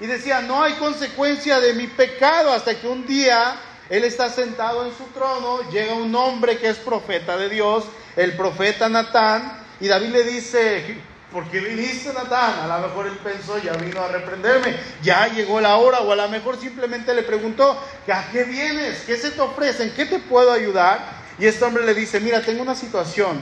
Y 0.00 0.06
decía, 0.06 0.40
no 0.40 0.62
hay 0.62 0.72
consecuencia 0.74 1.60
de 1.60 1.74
mi 1.74 1.86
pecado 1.86 2.52
hasta 2.52 2.74
que 2.74 2.88
un 2.88 3.06
día 3.06 3.54
él 3.88 4.04
está 4.04 4.30
sentado 4.30 4.84
en 4.84 4.96
su 4.96 5.04
trono, 5.14 5.70
llega 5.70 5.94
un 5.94 6.14
hombre 6.14 6.58
que 6.58 6.68
es 6.68 6.78
profeta 6.78 7.36
de 7.36 7.48
Dios, 7.48 7.84
el 8.16 8.36
profeta 8.36 8.88
Natán, 8.88 9.60
y 9.80 9.86
David 9.86 10.08
le 10.08 10.24
dice, 10.24 10.96
¿por 11.32 11.44
qué 11.50 11.60
viniste 11.60 12.12
Natán? 12.12 12.60
A 12.60 12.78
lo 12.78 12.88
mejor 12.88 13.06
él 13.06 13.18
pensó, 13.22 13.58
ya 13.58 13.72
vino 13.72 14.00
a 14.00 14.08
reprenderme, 14.08 14.76
ya 15.02 15.28
llegó 15.28 15.60
la 15.60 15.76
hora, 15.76 16.00
o 16.00 16.12
a 16.12 16.16
lo 16.16 16.28
mejor 16.28 16.60
simplemente 16.60 17.14
le 17.14 17.22
preguntó, 17.22 17.80
¿a 18.12 18.30
qué 18.30 18.44
vienes? 18.44 19.00
¿Qué 19.06 19.16
se 19.16 19.30
te 19.30 19.40
ofrece? 19.40 19.84
¿En 19.84 19.94
qué 19.94 20.06
te 20.06 20.18
puedo 20.18 20.52
ayudar? 20.52 21.22
Y 21.38 21.46
este 21.46 21.64
hombre 21.64 21.84
le 21.84 21.94
dice, 21.94 22.20
mira, 22.20 22.42
tengo 22.42 22.62
una 22.62 22.74
situación 22.74 23.40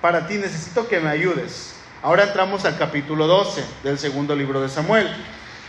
para 0.00 0.26
ti, 0.26 0.34
necesito 0.34 0.88
que 0.88 1.00
me 1.00 1.10
ayudes. 1.10 1.74
Ahora 2.02 2.24
entramos 2.24 2.64
al 2.64 2.76
capítulo 2.76 3.26
12 3.26 3.64
del 3.82 3.98
segundo 3.98 4.34
libro 4.34 4.60
de 4.60 4.68
Samuel 4.68 5.08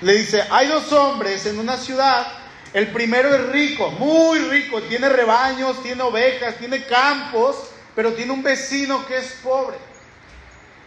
le 0.01 0.13
dice, 0.13 0.43
hay 0.49 0.67
dos 0.67 0.91
hombres 0.93 1.45
en 1.45 1.59
una 1.59 1.75
ciudad, 1.75 2.25
el 2.73 2.87
primero 2.87 3.33
es 3.33 3.49
rico, 3.49 3.91
muy 3.91 4.39
rico, 4.39 4.81
tiene 4.83 5.09
rebaños, 5.09 5.81
tiene 5.83 6.03
ovejas, 6.03 6.55
tiene 6.55 6.85
campos, 6.85 7.57
pero 7.95 8.13
tiene 8.13 8.31
un 8.31 8.41
vecino 8.41 9.05
que 9.05 9.17
es 9.17 9.37
pobre. 9.43 9.75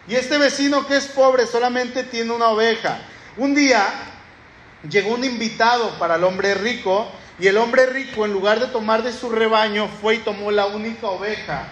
Y 0.08 0.16
este 0.16 0.38
vecino 0.38 0.86
que 0.86 0.96
es 0.96 1.06
pobre 1.06 1.46
solamente 1.46 2.02
tiene 2.02 2.32
una 2.32 2.48
oveja. 2.48 2.98
Un 3.36 3.54
día 3.54 3.86
llegó 4.88 5.14
un 5.14 5.24
invitado 5.24 5.98
para 5.98 6.16
el 6.16 6.24
hombre 6.24 6.54
rico 6.54 7.08
y 7.38 7.46
el 7.46 7.56
hombre 7.56 7.86
rico 7.86 8.24
en 8.24 8.32
lugar 8.32 8.60
de 8.60 8.66
tomar 8.66 9.02
de 9.02 9.12
su 9.12 9.30
rebaño 9.30 9.88
fue 10.00 10.16
y 10.16 10.18
tomó 10.18 10.50
la 10.50 10.66
única 10.66 11.06
oveja 11.06 11.68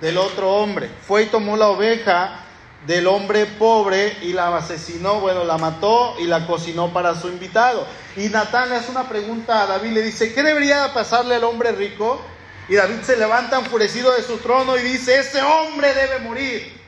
del 0.00 0.18
otro 0.18 0.52
hombre. 0.54 0.90
Fue 1.06 1.24
y 1.24 1.26
tomó 1.26 1.56
la 1.56 1.68
oveja 1.68 2.44
del 2.86 3.06
hombre 3.06 3.46
pobre 3.46 4.16
y 4.22 4.32
la 4.32 4.56
asesinó, 4.56 5.20
bueno, 5.20 5.44
la 5.44 5.58
mató 5.58 6.16
y 6.18 6.24
la 6.24 6.46
cocinó 6.46 6.92
para 6.92 7.14
su 7.14 7.28
invitado. 7.28 7.86
Y 8.16 8.28
Natán 8.28 8.70
le 8.70 8.76
hace 8.76 8.90
una 8.90 9.08
pregunta 9.08 9.62
a 9.62 9.66
David, 9.66 9.92
le 9.92 10.02
dice, 10.02 10.32
¿qué 10.32 10.42
debería 10.42 10.92
pasarle 10.92 11.36
al 11.36 11.44
hombre 11.44 11.72
rico? 11.72 12.20
Y 12.68 12.74
David 12.74 13.02
se 13.02 13.16
levanta 13.16 13.58
enfurecido 13.58 14.12
de 14.12 14.22
su 14.22 14.38
trono 14.38 14.76
y 14.76 14.82
dice, 14.82 15.18
ese 15.18 15.42
hombre 15.42 15.94
debe 15.94 16.18
morir. 16.20 16.81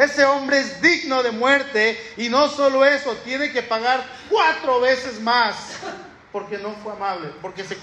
Ese 0.00 0.24
hombre 0.24 0.60
es 0.60 0.80
digno 0.80 1.22
de 1.22 1.30
muerte 1.30 2.00
y 2.16 2.30
no 2.30 2.48
solo 2.48 2.86
eso, 2.86 3.14
tiene 3.16 3.52
que 3.52 3.62
pagar 3.62 4.02
cuatro 4.30 4.80
veces 4.80 5.20
más 5.20 5.76
porque 6.32 6.56
no 6.56 6.70
fue 6.82 6.92
amable, 6.92 7.28
porque 7.42 7.64
se, 7.64 7.76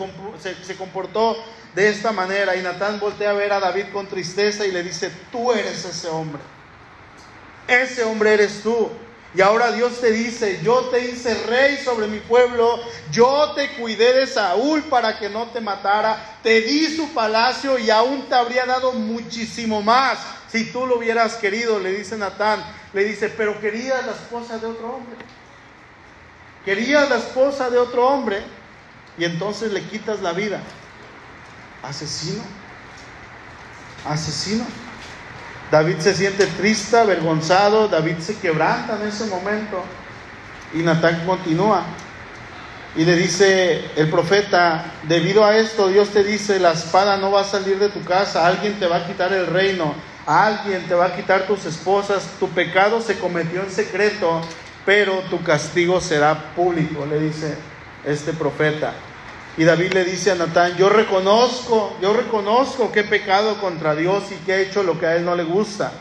se 0.63 0.75
comportó 0.75 1.37
de 1.75 1.89
esta 1.89 2.11
manera. 2.11 2.55
Y 2.55 2.63
Natán 2.63 2.99
voltea 2.99 3.29
a 3.29 3.33
ver 3.33 3.53
a 3.53 3.59
David 3.59 3.85
con 3.93 4.07
tristeza 4.07 4.65
y 4.65 4.71
le 4.71 4.81
dice, 4.81 5.11
tú 5.31 5.51
eres 5.51 5.85
ese 5.85 6.07
hombre. 6.07 6.41
Ese 7.67 8.03
hombre 8.03 8.33
eres 8.33 8.63
tú. 8.63 8.89
Y 9.37 9.41
ahora 9.41 9.71
Dios 9.71 10.01
te 10.01 10.11
dice, 10.11 10.59
yo 10.63 10.85
te 10.85 10.99
hice 10.99 11.35
rey 11.43 11.77
sobre 11.77 12.07
mi 12.07 12.19
pueblo, 12.19 12.79
yo 13.11 13.53
te 13.53 13.69
cuidé 13.73 14.13
de 14.13 14.25
Saúl 14.25 14.81
para 14.85 15.19
que 15.19 15.29
no 15.29 15.45
te 15.51 15.61
matara, 15.61 16.39
te 16.41 16.61
di 16.61 16.87
su 16.95 17.13
palacio 17.13 17.77
y 17.77 17.91
aún 17.91 18.27
te 18.27 18.33
habría 18.33 18.65
dado 18.65 18.93
muchísimo 18.93 19.83
más 19.83 20.17
si 20.47 20.71
tú 20.71 20.87
lo 20.87 20.97
hubieras 20.97 21.35
querido, 21.35 21.79
le 21.79 21.91
dice 21.91 22.17
Natán. 22.17 22.63
Le 22.93 23.03
dice, 23.03 23.29
pero 23.29 23.59
querías 23.59 24.05
la 24.05 24.13
esposa 24.13 24.57
de 24.57 24.67
otro 24.67 24.95
hombre. 24.95 25.17
Querías 26.63 27.09
la 27.09 27.17
esposa 27.17 27.69
de 27.69 27.77
otro 27.77 28.07
hombre 28.07 28.41
y 29.17 29.25
entonces 29.25 29.71
le 29.71 29.83
quitas 29.83 30.21
la 30.21 30.33
vida. 30.33 30.61
Asesino. 31.83 32.43
Asesino. 34.05 34.65
David 35.71 35.97
se 35.99 36.15
siente 36.15 36.45
triste, 36.45 36.97
avergonzado, 36.97 37.87
David 37.87 38.19
se 38.19 38.37
quebranta 38.37 38.97
en 39.01 39.07
ese 39.07 39.25
momento 39.25 39.83
y 40.73 40.79
Natán 40.79 41.25
continúa 41.25 41.83
y 42.95 43.05
le 43.05 43.15
dice 43.15 43.91
el 43.95 44.09
profeta, 44.09 44.85
debido 45.03 45.45
a 45.45 45.55
esto 45.57 45.87
Dios 45.87 46.09
te 46.09 46.23
dice, 46.23 46.59
la 46.59 46.71
espada 46.71 47.17
no 47.17 47.31
va 47.31 47.41
a 47.41 47.45
salir 47.45 47.77
de 47.77 47.89
tu 47.89 48.03
casa, 48.03 48.47
alguien 48.47 48.79
te 48.79 48.87
va 48.87 48.97
a 48.97 49.05
quitar 49.05 49.31
el 49.33 49.45
reino, 49.45 49.93
alguien 50.25 50.87
te 50.87 50.95
va 50.95 51.05
a 51.05 51.15
quitar 51.15 51.45
tus 51.45 51.65
esposas, 51.65 52.27
tu 52.39 52.49
pecado 52.49 53.01
se 53.01 53.19
cometió 53.19 53.61
en 53.61 53.69
secreto, 53.69 54.41
pero 54.85 55.19
tu 55.29 55.43
castigo 55.43 56.01
será 56.01 56.55
público, 56.55 57.05
le 57.05 57.19
dice 57.19 57.55
este 58.03 58.33
profeta. 58.33 58.93
Y 59.57 59.63
David 59.63 59.93
le 59.93 60.05
dice 60.05 60.31
a 60.31 60.35
Natán, 60.35 60.77
yo 60.77 60.87
reconozco, 60.87 61.97
yo 61.99 62.13
reconozco 62.13 62.91
que 62.91 62.99
he 62.99 63.03
pecado 63.03 63.59
contra 63.59 63.95
Dios 63.95 64.25
y 64.31 64.35
que 64.45 64.53
he 64.53 64.61
hecho 64.61 64.83
lo 64.83 64.99
que 64.99 65.07
a 65.07 65.15
él 65.15 65.25
no 65.25 65.35
le 65.35 65.43
gusta. 65.43 65.91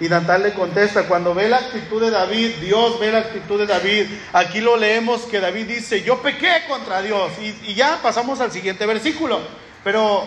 Y 0.00 0.08
Natán 0.08 0.42
le 0.42 0.54
contesta, 0.54 1.04
cuando 1.04 1.34
ve 1.34 1.48
la 1.48 1.58
actitud 1.58 2.00
de 2.00 2.10
David, 2.10 2.56
Dios 2.62 2.98
ve 2.98 3.12
la 3.12 3.18
actitud 3.18 3.58
de 3.58 3.66
David. 3.66 4.06
Aquí 4.32 4.60
lo 4.60 4.78
leemos 4.78 5.22
que 5.22 5.40
David 5.40 5.66
dice, 5.66 6.02
yo 6.02 6.22
pequé 6.22 6.62
contra 6.66 7.02
Dios. 7.02 7.32
Y, 7.40 7.70
y 7.70 7.74
ya 7.74 8.00
pasamos 8.02 8.40
al 8.40 8.50
siguiente 8.50 8.86
versículo. 8.86 9.40
Pero 9.84 10.24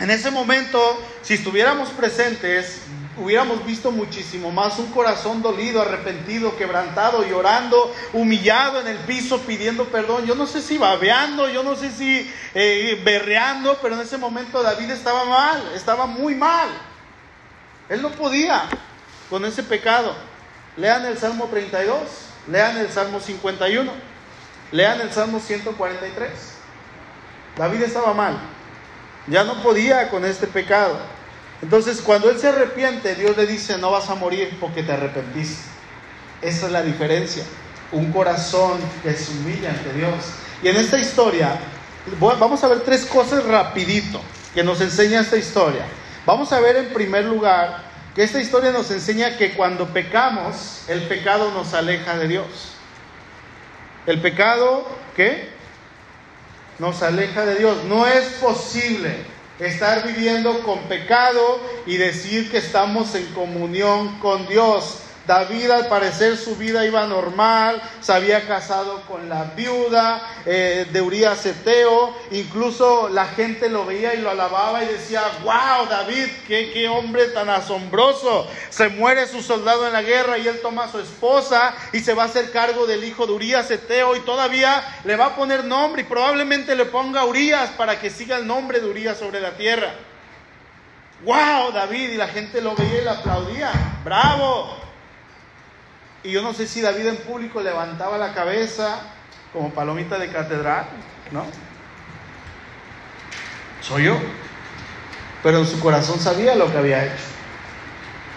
en 0.00 0.10
ese 0.10 0.32
momento, 0.32 1.00
si 1.22 1.34
estuviéramos 1.34 1.88
presentes, 1.90 2.80
hubiéramos 3.16 3.64
visto 3.66 3.90
muchísimo 3.90 4.50
más 4.50 4.78
un 4.78 4.90
corazón 4.90 5.42
dolido, 5.42 5.82
arrepentido, 5.82 6.56
quebrantado, 6.56 7.24
llorando, 7.26 7.94
humillado 8.12 8.80
en 8.80 8.88
el 8.88 8.98
piso, 8.98 9.40
pidiendo 9.40 9.84
perdón. 9.86 10.26
Yo 10.26 10.34
no 10.34 10.46
sé 10.46 10.62
si 10.62 10.78
babeando, 10.78 11.48
yo 11.48 11.62
no 11.62 11.76
sé 11.76 11.90
si 11.90 12.32
eh, 12.54 13.00
berreando, 13.04 13.78
pero 13.82 13.94
en 13.94 14.00
ese 14.00 14.18
momento 14.18 14.62
David 14.62 14.90
estaba 14.90 15.24
mal, 15.24 15.62
estaba 15.74 16.06
muy 16.06 16.34
mal. 16.34 16.68
Él 17.88 18.00
no 18.00 18.10
podía 18.10 18.64
con 19.28 19.44
ese 19.44 19.62
pecado. 19.62 20.14
Lean 20.76 21.04
el 21.04 21.18
Salmo 21.18 21.48
32. 21.50 21.98
lean 22.48 22.78
el 22.78 22.90
Salmo 22.90 23.20
51, 23.20 23.92
lean 24.72 25.00
el 25.00 25.12
Salmo 25.12 25.38
143. 25.38 26.30
David 27.56 27.82
estaba 27.82 28.14
mal, 28.14 28.38
ya 29.26 29.44
no 29.44 29.62
podía 29.62 30.08
con 30.08 30.24
este 30.24 30.46
pecado. 30.46 30.98
Entonces 31.62 32.00
cuando 32.02 32.28
él 32.28 32.38
se 32.38 32.48
arrepiente, 32.48 33.14
Dios 33.14 33.36
le 33.36 33.46
dice, 33.46 33.78
no 33.78 33.92
vas 33.92 34.10
a 34.10 34.16
morir 34.16 34.56
porque 34.60 34.82
te 34.82 34.92
arrepentiste. 34.92 35.62
Esa 36.42 36.66
es 36.66 36.72
la 36.72 36.82
diferencia. 36.82 37.44
Un 37.92 38.12
corazón 38.12 38.80
que 39.02 39.14
se 39.14 39.30
humilla 39.32 39.70
ante 39.70 39.92
Dios. 39.92 40.14
Y 40.62 40.68
en 40.68 40.76
esta 40.76 40.98
historia, 40.98 41.58
vamos 42.18 42.64
a 42.64 42.68
ver 42.68 42.80
tres 42.80 43.06
cosas 43.06 43.44
rapidito 43.44 44.20
que 44.54 44.64
nos 44.64 44.80
enseña 44.80 45.20
esta 45.20 45.36
historia. 45.36 45.84
Vamos 46.26 46.52
a 46.52 46.60
ver 46.60 46.76
en 46.76 46.92
primer 46.92 47.24
lugar 47.24 47.84
que 48.14 48.24
esta 48.24 48.40
historia 48.40 48.72
nos 48.72 48.90
enseña 48.90 49.36
que 49.36 49.54
cuando 49.54 49.88
pecamos, 49.88 50.84
el 50.88 51.02
pecado 51.02 51.52
nos 51.52 51.74
aleja 51.74 52.18
de 52.18 52.28
Dios. 52.28 52.46
El 54.06 54.20
pecado, 54.20 54.86
¿qué? 55.14 55.48
Nos 56.80 57.02
aleja 57.02 57.46
de 57.46 57.54
Dios. 57.54 57.84
No 57.84 58.06
es 58.06 58.24
posible 58.40 59.24
estar 59.66 60.06
viviendo 60.06 60.62
con 60.62 60.80
pecado 60.84 61.60
y 61.86 61.96
decir 61.96 62.50
que 62.50 62.58
estamos 62.58 63.14
en 63.14 63.26
comunión 63.26 64.18
con 64.18 64.46
Dios. 64.46 65.01
David 65.26 65.70
al 65.70 65.86
parecer 65.86 66.36
su 66.36 66.56
vida 66.56 66.84
iba 66.84 67.06
normal, 67.06 67.80
se 68.00 68.12
había 68.12 68.46
casado 68.46 69.02
con 69.02 69.28
la 69.28 69.44
viuda 69.56 70.20
eh, 70.44 70.86
de 70.92 71.00
Urias 71.00 71.46
Eteo, 71.46 72.14
incluso 72.32 73.08
la 73.08 73.26
gente 73.26 73.68
lo 73.68 73.86
veía 73.86 74.14
y 74.14 74.20
lo 74.20 74.30
alababa 74.30 74.82
y 74.82 74.88
decía, 74.88 75.22
wow 75.44 75.86
David, 75.88 76.26
qué, 76.46 76.88
hombre 76.88 77.26
tan 77.26 77.48
asombroso, 77.48 78.48
se 78.70 78.88
muere 78.88 79.28
su 79.28 79.42
soldado 79.42 79.86
en 79.86 79.92
la 79.92 80.02
guerra 80.02 80.38
y 80.38 80.48
él 80.48 80.60
toma 80.60 80.84
a 80.84 80.90
su 80.90 80.98
esposa 80.98 81.74
y 81.92 82.00
se 82.00 82.14
va 82.14 82.24
a 82.24 82.26
hacer 82.26 82.50
cargo 82.50 82.86
del 82.86 83.04
hijo 83.04 83.26
de 83.26 83.32
Urias 83.32 83.70
Eteo 83.70 84.16
y 84.16 84.20
todavía 84.20 84.82
le 85.04 85.16
va 85.16 85.26
a 85.26 85.36
poner 85.36 85.64
nombre 85.64 86.02
y 86.02 86.04
probablemente 86.04 86.74
le 86.74 86.86
ponga 86.86 87.24
Urias 87.24 87.70
para 87.70 88.00
que 88.00 88.10
siga 88.10 88.38
el 88.38 88.46
nombre 88.46 88.80
de 88.80 88.88
Urias 88.88 89.18
sobre 89.18 89.40
la 89.40 89.52
tierra. 89.52 89.94
¡Wow, 91.24 91.70
David! 91.72 92.10
Y 92.10 92.16
la 92.16 92.26
gente 92.26 92.60
lo 92.60 92.74
veía 92.74 93.00
y 93.00 93.04
le 93.04 93.10
aplaudía. 93.10 93.70
¡Bravo! 94.04 94.91
Y 96.24 96.30
yo 96.30 96.42
no 96.42 96.54
sé 96.54 96.66
si 96.66 96.80
David 96.80 97.06
en 97.08 97.16
público 97.16 97.60
levantaba 97.60 98.16
la 98.16 98.32
cabeza 98.32 99.00
como 99.52 99.70
palomita 99.70 100.18
de 100.18 100.30
catedral, 100.30 100.86
¿no? 101.32 101.44
Soy 103.80 104.04
yo. 104.04 104.16
Pero 105.42 105.58
en 105.58 105.66
su 105.66 105.80
corazón 105.80 106.20
sabía 106.20 106.54
lo 106.54 106.70
que 106.70 106.78
había 106.78 107.04
hecho. 107.04 107.24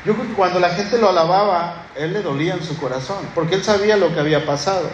Yo 0.05 0.13
creo 0.13 0.27
que 0.27 0.33
cuando 0.33 0.59
la 0.59 0.69
gente 0.69 0.97
lo 0.97 1.09
alababa, 1.09 1.85
él 1.95 2.13
le 2.13 2.21
dolía 2.21 2.55
en 2.55 2.63
su 2.63 2.77
corazón, 2.77 3.27
porque 3.33 3.55
él 3.55 3.63
sabía 3.63 3.97
lo 3.97 4.13
que 4.13 4.19
había 4.19 4.45
pasado. 4.45 4.89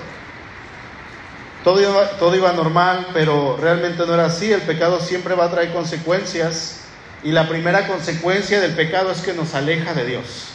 Todo 1.63 1.81
iba, 1.81 2.09
todo 2.11 2.35
iba 2.35 2.51
normal, 2.53 3.07
pero 3.13 3.57
realmente 3.57 4.05
no 4.05 4.13
era 4.13 4.25
así. 4.25 4.51
El 4.51 4.61
pecado 4.61 4.99
siempre 4.99 5.35
va 5.35 5.45
a 5.45 5.51
traer 5.51 5.71
consecuencias. 5.71 6.79
Y 7.23 7.31
la 7.31 7.47
primera 7.47 7.87
consecuencia 7.87 8.59
del 8.59 8.73
pecado 8.73 9.11
es 9.11 9.21
que 9.21 9.33
nos 9.33 9.53
aleja 9.53 9.93
de 9.93 10.05
Dios. 10.05 10.50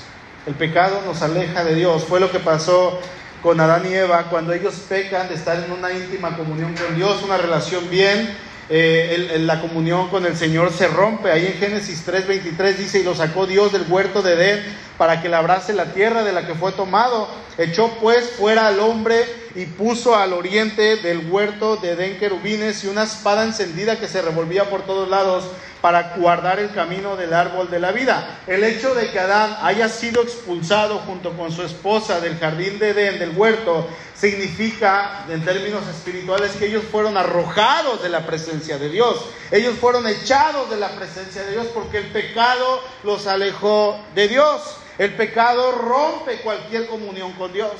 El 0.47 0.55
pecado 0.55 1.03
nos 1.05 1.23
aleja 1.23 1.65
de 1.65 1.75
Dios. 1.75 2.05
Fue 2.05 2.21
lo 2.21 2.31
que 2.31 2.39
pasó 2.39 3.01
con 3.43 3.61
Adán 3.61 3.83
y 3.91 3.95
Eva 3.95 4.27
cuando 4.31 4.53
ellos 4.53 4.75
pecan 4.89 5.29
de 5.29 5.35
estar 5.35 5.59
en 5.59 5.73
una 5.73 5.93
íntima 5.93 6.37
comunión 6.37 6.73
con 6.75 6.95
Dios, 6.95 7.21
una 7.25 7.37
relación 7.37 7.91
bien. 7.91 8.33
Eh, 8.69 9.39
la 9.41 9.61
comunión 9.61 10.09
con 10.09 10.25
el 10.25 10.37
Señor 10.37 10.73
se 10.73 10.87
rompe. 10.87 11.33
Ahí 11.33 11.47
en 11.47 11.55
Génesis 11.55 12.05
3:23 12.07 12.77
dice, 12.77 13.01
y 13.01 13.03
lo 13.03 13.17
sacó 13.17 13.47
Dios 13.47 13.73
del 13.73 13.87
huerto 13.89 14.23
de 14.23 14.35
Edén 14.35 14.65
para 14.97 15.21
que 15.21 15.29
labrase 15.29 15.73
la 15.73 15.87
tierra 15.87 16.23
de 16.23 16.33
la 16.33 16.47
que 16.47 16.55
fue 16.55 16.71
tomado. 16.71 17.29
Echó 17.59 17.89
pues 18.01 18.31
fuera 18.31 18.69
al 18.69 18.79
hombre 18.79 19.25
y 19.57 19.65
puso 19.65 20.15
al 20.15 20.35
oriente 20.35 20.97
del 20.97 21.31
huerto 21.31 21.77
de 21.77 21.93
Edén 21.93 22.19
querubines 22.19 22.85
y 22.85 22.89
una 22.89 23.05
espada 23.05 23.43
encendida 23.43 23.99
que 23.99 24.07
se 24.07 24.21
revolvía 24.21 24.69
por 24.69 24.83
todos 24.83 25.09
lados 25.09 25.45
para 25.81 26.15
guardar 26.17 26.59
el 26.59 26.73
camino 26.73 27.17
del 27.17 27.33
árbol 27.33 27.71
de 27.71 27.81
la 27.81 27.91
vida. 27.91 28.41
El 28.47 28.65
hecho 28.65 28.95
de 28.95 29.11
que 29.11 29.19
Adán 29.19 29.57
haya 29.63 29.89
sido 29.89 30.23
expulsado 30.23 30.99
junto 30.99 31.33
con 31.33 31.53
su 31.53 31.63
esposa 31.63 32.21
del 32.21 32.39
jardín 32.39 32.79
de 32.79 32.91
Edén, 32.91 33.19
del 33.19 33.37
huerto, 33.37 33.89
significa 34.15 35.25
en 35.29 35.43
términos 35.43 35.87
espirituales 35.89 36.53
que 36.53 36.67
ellos 36.67 36.85
fueron 36.91 37.17
arrojados 37.17 38.03
de 38.03 38.11
la 38.11 38.27
presencia 38.27 38.77
de 38.77 38.91
Dios. 38.91 39.25
Ellos 39.51 39.77
fueron 39.79 40.07
echados 40.07 40.69
de 40.69 40.77
la 40.77 40.91
presencia 40.91 41.43
de 41.45 41.53
Dios 41.53 41.67
porque 41.73 41.99
el 41.99 42.07
pecado 42.09 42.83
los 43.05 43.27
alejó 43.27 43.99
de 44.15 44.29
Dios. 44.29 44.61
El 44.99 45.15
pecado 45.15 45.73
rompe 45.73 46.41
cualquier 46.41 46.87
comunión 46.89 47.33
con 47.33 47.53
Dios. 47.53 47.71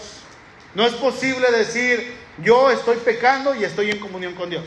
No 0.77 0.85
es 0.85 0.93
posible 0.93 1.51
decir, 1.53 2.15
yo 2.45 2.71
estoy 2.71 2.99
pecando 2.99 3.55
y 3.55 3.65
estoy 3.65 3.91
en 3.91 3.99
comunión 3.99 4.35
con 4.35 4.51
Dios. 4.51 4.67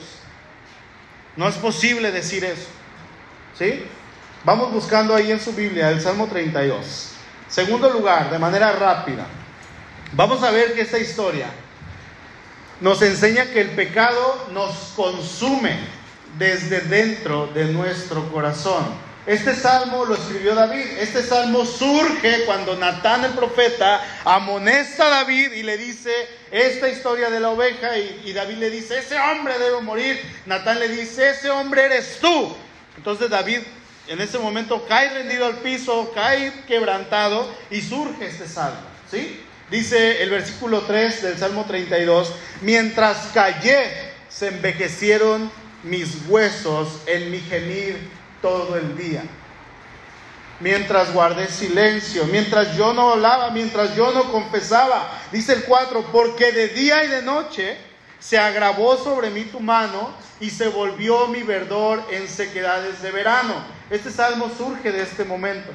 No 1.36 1.48
es 1.48 1.54
posible 1.54 2.12
decir 2.12 2.44
eso. 2.44 2.66
¿Sí? 3.56 3.86
Vamos 4.44 4.74
buscando 4.74 5.14
ahí 5.14 5.32
en 5.32 5.40
su 5.40 5.54
Biblia 5.54 5.92
el 5.92 6.02
Salmo 6.02 6.26
32. 6.26 7.12
Segundo 7.48 7.92
lugar, 7.92 8.32
de 8.32 8.40
manera 8.40 8.72
rápida. 8.72 9.28
Vamos 10.14 10.42
a 10.42 10.50
ver 10.50 10.74
que 10.74 10.82
esta 10.82 10.98
historia 10.98 11.46
nos 12.82 13.04
enseña 13.04 13.46
que 13.52 13.62
el 13.62 13.70
pecado 13.70 14.48
nos 14.52 14.94
consume 14.96 15.78
desde 16.40 16.80
dentro 16.80 17.46
de 17.54 17.66
nuestro 17.66 18.32
corazón. 18.32 18.84
Este 19.30 19.56
salmo 19.56 20.06
lo 20.06 20.16
escribió 20.16 20.56
David. 20.56 20.98
Este 20.98 21.22
salmo 21.22 21.64
surge 21.64 22.46
cuando 22.48 22.76
Natán 22.76 23.24
el 23.26 23.34
profeta 23.34 24.02
amonesta 24.26 25.06
a 25.06 25.10
David 25.10 25.52
y 25.52 25.62
le 25.62 25.78
dice 25.78 26.12
esta 26.50 26.90
historia 26.90 27.30
de 27.30 27.40
la 27.40 27.52
oveja 27.52 27.96
y, 27.96 28.34
David 28.34 28.58
le 28.58 28.72
dice, 28.72 28.98
ese 28.98 29.20
hombre 29.20 29.60
debe 29.60 29.82
morir. 29.82 30.20
Natán 30.48 30.80
le 30.80 30.88
dice, 30.88 31.30
ese 31.30 31.52
hombre 31.52 31.84
eres 31.84 32.18
tú. 32.20 32.56
Entonces 32.98 33.30
David 33.30 33.60
en 34.08 34.20
ese 34.20 34.40
momento 34.40 34.84
cae 34.88 35.10
rendido 35.10 35.46
al 35.46 35.58
piso, 35.58 36.12
cae 36.16 36.52
quebrantado 36.66 37.48
y 37.70 37.82
surge 37.82 38.26
este 38.26 38.48
salmo. 38.48 38.82
¿sí? 39.12 39.44
Dice 39.70 40.24
el 40.24 40.32
versículo 40.32 40.82
3 40.82 41.22
del 41.22 41.38
Salmo 41.38 41.66
32, 41.68 42.34
mientras 42.62 43.28
callé, 43.32 43.92
se 44.28 44.48
envejecieron 44.48 45.52
mis 45.84 46.28
huesos 46.28 47.04
en 47.06 47.30
mi 47.30 47.40
gemir 47.42 48.19
todo 48.42 48.78
el 48.78 48.98
día. 48.98 49.24
Mientras 50.60 51.14
guardé 51.14 51.48
silencio, 51.48 52.26
mientras 52.26 52.76
yo 52.76 52.94
no 52.94 53.12
hablaba, 53.12 53.50
mientras 53.52 53.96
yo 53.96 54.12
no 54.12 54.30
confesaba. 54.32 55.10
Dice 55.32 55.54
el 55.54 55.64
4, 55.64 56.08
porque 56.12 56.52
de 56.52 56.68
día 56.70 57.04
y 57.06 57.08
de 57.08 57.22
noche 57.22 57.78
se 58.20 58.38
agravó 58.38 58.98
sobre 58.98 59.30
mí 59.30 59.46
tu 59.46 59.62
mano 59.62 60.12
y 60.42 60.50
se 60.50 60.68
volvió 60.68 61.28
mi 61.28 61.44
verdor 61.44 62.04
en 62.12 62.28
sequedades 62.28 63.02
de 63.02 63.12
verano. 63.12 63.56
Este 63.90 64.12
salmo 64.12 64.52
surge 64.56 64.92
de 64.92 65.02
este 65.02 65.24
momento, 65.24 65.72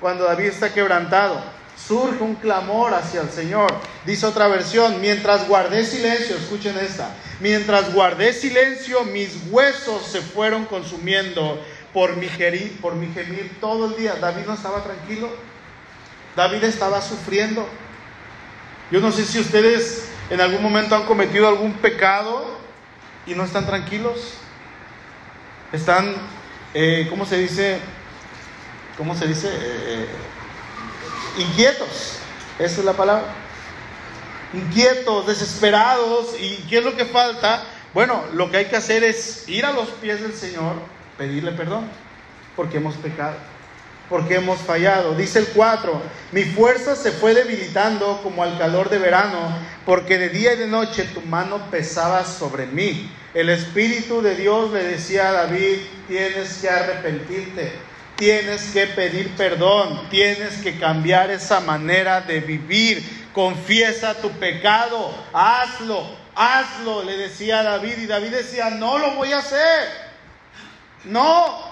cuando 0.00 0.24
David 0.24 0.46
está 0.46 0.72
quebrantado. 0.72 1.40
Surge 1.76 2.22
un 2.22 2.34
clamor 2.34 2.92
hacia 2.92 3.22
el 3.22 3.30
Señor. 3.30 3.72
Dice 4.04 4.26
otra 4.26 4.48
versión, 4.48 5.00
mientras 5.00 5.48
guardé 5.48 5.86
silencio, 5.86 6.36
escuchen 6.36 6.76
esta, 6.78 7.08
mientras 7.40 7.94
guardé 7.94 8.34
silencio, 8.34 9.04
mis 9.04 9.30
huesos 9.50 10.04
se 10.06 10.20
fueron 10.20 10.66
consumiendo 10.66 11.58
por 11.92 12.16
mi, 12.16 12.28
por 12.80 12.94
mi 12.94 13.12
gemir 13.12 13.58
todo 13.60 13.86
el 13.86 13.96
día. 13.96 14.14
David 14.14 14.44
no 14.46 14.54
estaba 14.54 14.82
tranquilo, 14.82 15.28
David 16.36 16.64
estaba 16.64 17.00
sufriendo. 17.02 17.66
Yo 18.90 19.00
no 19.00 19.12
sé 19.12 19.24
si 19.24 19.38
ustedes 19.38 20.08
en 20.30 20.40
algún 20.40 20.62
momento 20.62 20.94
han 20.94 21.04
cometido 21.04 21.48
algún 21.48 21.74
pecado 21.74 22.58
y 23.26 23.34
no 23.34 23.44
están 23.44 23.66
tranquilos. 23.66 24.34
Están, 25.72 26.14
eh, 26.74 27.06
¿cómo 27.08 27.24
se 27.24 27.38
dice? 27.38 27.78
¿Cómo 28.96 29.14
se 29.14 29.26
dice? 29.26 29.48
Eh, 29.52 30.06
inquietos. 31.38 32.18
Esa 32.58 32.80
es 32.80 32.84
la 32.84 32.92
palabra. 32.92 33.24
Inquietos, 34.52 35.26
desesperados. 35.26 36.34
¿Y 36.38 36.56
qué 36.68 36.78
es 36.78 36.84
lo 36.84 36.96
que 36.96 37.04
falta? 37.04 37.64
Bueno, 37.94 38.24
lo 38.32 38.50
que 38.50 38.58
hay 38.58 38.64
que 38.66 38.76
hacer 38.76 39.02
es 39.02 39.48
ir 39.48 39.64
a 39.66 39.72
los 39.72 39.88
pies 39.88 40.20
del 40.20 40.34
Señor, 40.34 40.74
pedirle 41.20 41.52
perdón, 41.52 41.84
porque 42.56 42.78
hemos 42.78 42.96
pecado 42.96 43.36
porque 44.08 44.34
hemos 44.34 44.58
fallado. 44.58 45.14
Dice 45.14 45.38
el 45.38 45.46
4, 45.46 46.02
mi 46.32 46.42
fuerza 46.42 46.96
se 46.96 47.12
fue 47.12 47.32
debilitando 47.32 48.20
como 48.24 48.42
al 48.42 48.58
calor 48.58 48.90
de 48.90 48.98
verano, 48.98 49.56
porque 49.86 50.18
de 50.18 50.30
día 50.30 50.54
y 50.54 50.56
de 50.56 50.66
noche 50.66 51.04
tu 51.04 51.22
mano 51.22 51.70
pesaba 51.70 52.24
sobre 52.24 52.66
mí. 52.66 53.08
El 53.32 53.48
Espíritu 53.48 54.20
de 54.20 54.34
Dios 54.34 54.72
le 54.72 54.82
decía 54.82 55.28
a 55.28 55.32
David, 55.32 55.76
tienes 56.08 56.58
que 56.58 56.68
arrepentirte, 56.68 57.72
tienes 58.16 58.72
que 58.72 58.88
pedir 58.88 59.30
perdón, 59.36 60.08
tienes 60.10 60.56
que 60.56 60.76
cambiar 60.76 61.30
esa 61.30 61.60
manera 61.60 62.20
de 62.20 62.40
vivir, 62.40 63.28
confiesa 63.32 64.14
tu 64.14 64.30
pecado, 64.32 65.14
hazlo, 65.32 66.04
hazlo, 66.34 67.04
le 67.04 67.16
decía 67.16 67.62
David, 67.62 67.98
y 67.98 68.06
David 68.06 68.30
decía, 68.30 68.70
no 68.70 68.98
lo 68.98 69.12
voy 69.12 69.32
a 69.32 69.38
hacer. 69.38 70.09
No, 71.04 71.70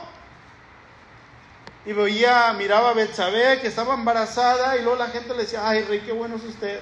y 1.89 1.93
veía, 1.95 2.53
miraba 2.53 2.91
a 2.91 2.93
Betsabé 2.93 3.61
que 3.61 3.69
estaba 3.69 3.95
embarazada 3.95 4.77
y 4.77 4.83
luego 4.83 4.99
la 4.99 5.09
gente 5.09 5.31
le 5.31 5.45
decía, 5.45 5.67
ay 5.67 5.85
rey, 5.85 6.01
qué 6.01 6.13
bueno 6.13 6.37
es 6.37 6.45
usted. 6.45 6.81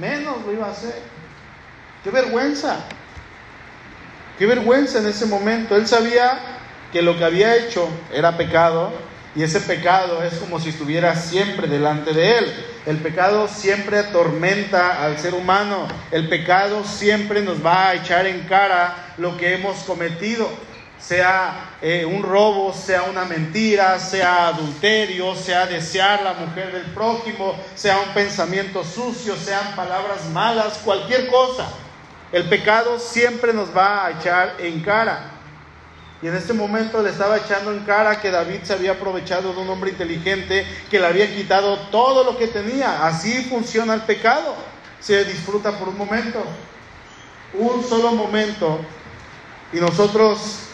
menos 0.00 0.42
lo 0.46 0.52
iba 0.54 0.66
a 0.66 0.70
hacer. 0.70 1.02
Qué 2.02 2.10
vergüenza. 2.10 2.78
Qué 4.38 4.46
vergüenza 4.46 5.00
en 5.00 5.06
ese 5.06 5.26
momento. 5.26 5.76
Él 5.76 5.86
sabía 5.86 6.38
que 6.92 7.02
lo 7.02 7.18
que 7.18 7.26
había 7.26 7.56
hecho 7.56 7.86
era 8.10 8.38
pecado 8.38 8.90
y 9.36 9.42
ese 9.42 9.60
pecado 9.60 10.22
es 10.22 10.32
como 10.38 10.58
si 10.60 10.70
estuviera 10.70 11.14
siempre 11.14 11.66
delante 11.66 12.14
de 12.14 12.38
él. 12.38 12.64
El 12.86 12.96
pecado 12.96 13.48
siempre 13.48 13.98
atormenta 13.98 15.04
al 15.04 15.18
ser 15.18 15.34
humano. 15.34 15.86
El 16.10 16.30
pecado 16.30 16.84
siempre 16.84 17.42
nos 17.42 17.62
va 17.62 17.88
a 17.88 17.94
echar 17.96 18.26
en 18.26 18.40
cara 18.44 19.12
lo 19.18 19.36
que 19.36 19.54
hemos 19.54 19.76
cometido. 19.80 20.48
Sea 20.98 21.76
eh, 21.80 22.04
un 22.04 22.22
robo, 22.22 22.72
sea 22.72 23.04
una 23.04 23.24
mentira, 23.24 23.98
sea 24.00 24.48
adulterio, 24.48 25.34
sea 25.34 25.66
desear 25.66 26.22
la 26.22 26.34
mujer 26.34 26.72
del 26.72 26.86
prójimo, 26.92 27.54
sea 27.74 27.98
un 28.00 28.12
pensamiento 28.14 28.82
sucio, 28.82 29.36
sean 29.36 29.74
palabras 29.76 30.28
malas, 30.32 30.78
cualquier 30.84 31.28
cosa. 31.28 31.68
El 32.32 32.48
pecado 32.48 32.98
siempre 32.98 33.52
nos 33.52 33.74
va 33.74 34.06
a 34.06 34.10
echar 34.10 34.56
en 34.58 34.80
cara. 34.80 35.38
Y 36.20 36.26
en 36.26 36.34
este 36.34 36.52
momento 36.52 37.00
le 37.00 37.10
estaba 37.10 37.36
echando 37.36 37.72
en 37.72 37.84
cara 37.84 38.20
que 38.20 38.30
David 38.30 38.60
se 38.64 38.72
había 38.72 38.92
aprovechado 38.92 39.52
de 39.52 39.60
un 39.60 39.70
hombre 39.70 39.90
inteligente 39.90 40.66
que 40.90 40.98
le 40.98 41.06
había 41.06 41.32
quitado 41.32 41.78
todo 41.90 42.24
lo 42.24 42.36
que 42.36 42.48
tenía. 42.48 43.06
Así 43.06 43.44
funciona 43.44 43.94
el 43.94 44.02
pecado. 44.02 44.54
Se 45.00 45.24
disfruta 45.24 45.78
por 45.78 45.88
un 45.88 45.96
momento, 45.96 46.42
un 47.54 47.84
solo 47.84 48.10
momento. 48.12 48.80
Y 49.72 49.76
nosotros, 49.76 50.67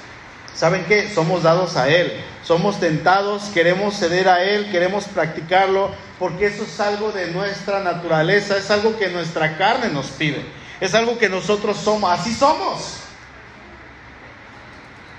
¿saben 0.55 0.85
qué? 0.87 1.11
Somos 1.13 1.43
dados 1.43 1.77
a 1.77 1.89
Él. 1.89 2.13
Somos 2.45 2.79
tentados, 2.79 3.45
queremos 3.55 3.97
ceder 3.97 4.29
a 4.29 4.43
Él, 4.45 4.71
queremos 4.71 5.05
practicarlo, 5.05 5.91
porque 6.19 6.47
eso 6.47 6.65
es 6.65 6.79
algo 6.79 7.11
de 7.11 7.29
nuestra 7.29 7.81
naturaleza, 7.81 8.59
es 8.59 8.71
algo 8.71 8.99
que 8.99 9.09
nuestra 9.09 9.57
carne 9.57 9.89
nos 9.89 10.09
pide, 10.09 10.45
es 10.79 10.95
algo 10.95 11.17
que 11.17 11.31
nosotros 11.31 11.79
somos, 11.79 12.13
así 12.13 12.35
somos. 12.35 12.99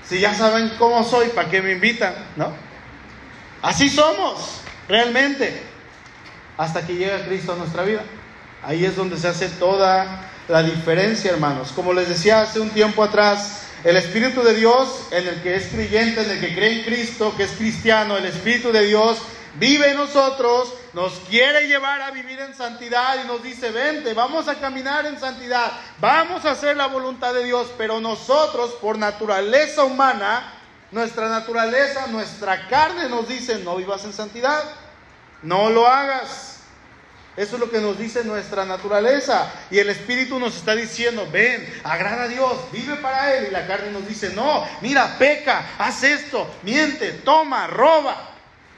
Si 0.08 0.20
ya 0.20 0.34
saben 0.34 0.70
cómo 0.78 1.02
soy, 1.02 1.28
¿para 1.30 1.50
qué 1.50 1.60
me 1.60 1.72
invitan? 1.72 2.14
¿No? 2.36 2.52
Así 3.60 3.88
somos, 3.88 4.60
realmente. 4.88 5.62
Hasta 6.56 6.86
que 6.86 6.94
llega 6.94 7.26
Cristo 7.26 7.54
a 7.54 7.56
nuestra 7.56 7.82
vida. 7.82 8.02
Ahí 8.62 8.84
es 8.84 8.94
donde 8.94 9.18
se 9.18 9.26
hace 9.26 9.48
toda 9.48 10.30
la 10.46 10.62
diferencia, 10.62 11.32
hermanos. 11.32 11.72
Como 11.74 11.92
les 11.92 12.08
decía 12.08 12.42
hace 12.42 12.60
un 12.60 12.70
tiempo 12.70 13.02
atrás, 13.02 13.65
el 13.84 13.96
Espíritu 13.96 14.42
de 14.42 14.54
Dios, 14.54 15.06
en 15.10 15.26
el 15.26 15.42
que 15.42 15.56
es 15.56 15.66
creyente, 15.68 16.22
en 16.22 16.30
el 16.30 16.40
que 16.40 16.54
cree 16.54 16.78
en 16.78 16.84
Cristo, 16.84 17.34
que 17.36 17.44
es 17.44 17.52
cristiano, 17.52 18.16
el 18.16 18.26
Espíritu 18.26 18.72
de 18.72 18.84
Dios 18.84 19.18
vive 19.58 19.90
en 19.90 19.96
nosotros, 19.96 20.72
nos 20.92 21.12
quiere 21.28 21.66
llevar 21.66 22.02
a 22.02 22.10
vivir 22.10 22.38
en 22.40 22.54
santidad 22.54 23.22
y 23.22 23.26
nos 23.26 23.42
dice, 23.42 23.70
vente, 23.70 24.14
vamos 24.14 24.48
a 24.48 24.56
caminar 24.56 25.06
en 25.06 25.18
santidad, 25.18 25.72
vamos 25.98 26.44
a 26.44 26.52
hacer 26.52 26.76
la 26.76 26.86
voluntad 26.86 27.34
de 27.34 27.44
Dios, 27.44 27.68
pero 27.78 28.00
nosotros 28.00 28.72
por 28.80 28.98
naturaleza 28.98 29.84
humana, 29.84 30.52
nuestra 30.90 31.28
naturaleza, 31.28 32.06
nuestra 32.08 32.68
carne 32.68 33.08
nos 33.08 33.28
dice, 33.28 33.58
no 33.58 33.76
vivas 33.76 34.04
en 34.04 34.12
santidad, 34.12 34.62
no 35.42 35.70
lo 35.70 35.86
hagas. 35.86 36.55
Eso 37.36 37.56
es 37.56 37.60
lo 37.60 37.70
que 37.70 37.80
nos 37.80 37.98
dice 37.98 38.24
nuestra 38.24 38.64
naturaleza. 38.64 39.52
Y 39.70 39.78
el 39.78 39.90
Espíritu 39.90 40.38
nos 40.38 40.56
está 40.56 40.74
diciendo, 40.74 41.28
ven, 41.30 41.66
agrada 41.84 42.24
a 42.24 42.28
Dios, 42.28 42.52
vive 42.72 42.96
para 42.96 43.34
Él. 43.36 43.48
Y 43.48 43.50
la 43.50 43.66
carne 43.66 43.90
nos 43.90 44.06
dice, 44.08 44.30
no, 44.34 44.66
mira, 44.80 45.18
peca, 45.18 45.74
haz 45.78 46.02
esto, 46.02 46.48
miente, 46.62 47.12
toma, 47.12 47.66
roba 47.66 48.32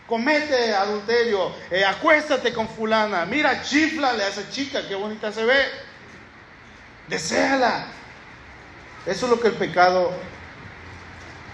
comete 0.09 0.75
adulterio, 0.75 1.53
eh, 1.71 1.85
acuéstate 1.85 2.55
con 2.55 2.67
fulana, 2.67 3.27
mira, 3.27 3.63
chiflale 3.63 4.25
a 4.25 4.29
esa 4.29 4.49
chica, 4.51 4.89
qué 4.89 4.95
bonita 4.95 5.31
se 5.31 5.45
ve, 5.45 5.67
deséala. 7.09 7.89
Eso 9.05 9.27
es 9.27 9.31
lo 9.31 9.39
que 9.39 9.49
el 9.49 9.55
pecado 9.55 10.11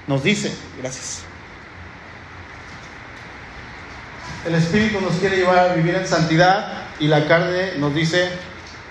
nos 0.07 0.23
dice. 0.23 0.55
Gracias. 0.81 1.23
El 4.47 4.55
Espíritu 4.55 5.01
nos 5.01 5.15
quiere 5.15 5.37
llevar 5.37 5.59
a 5.59 5.75
vivir 5.75 5.95
en 5.95 6.07
santidad 6.07 6.84
y 7.01 7.09
la 7.09 7.27
carne 7.27 7.73
nos 7.79 7.95
dice, 7.95 8.29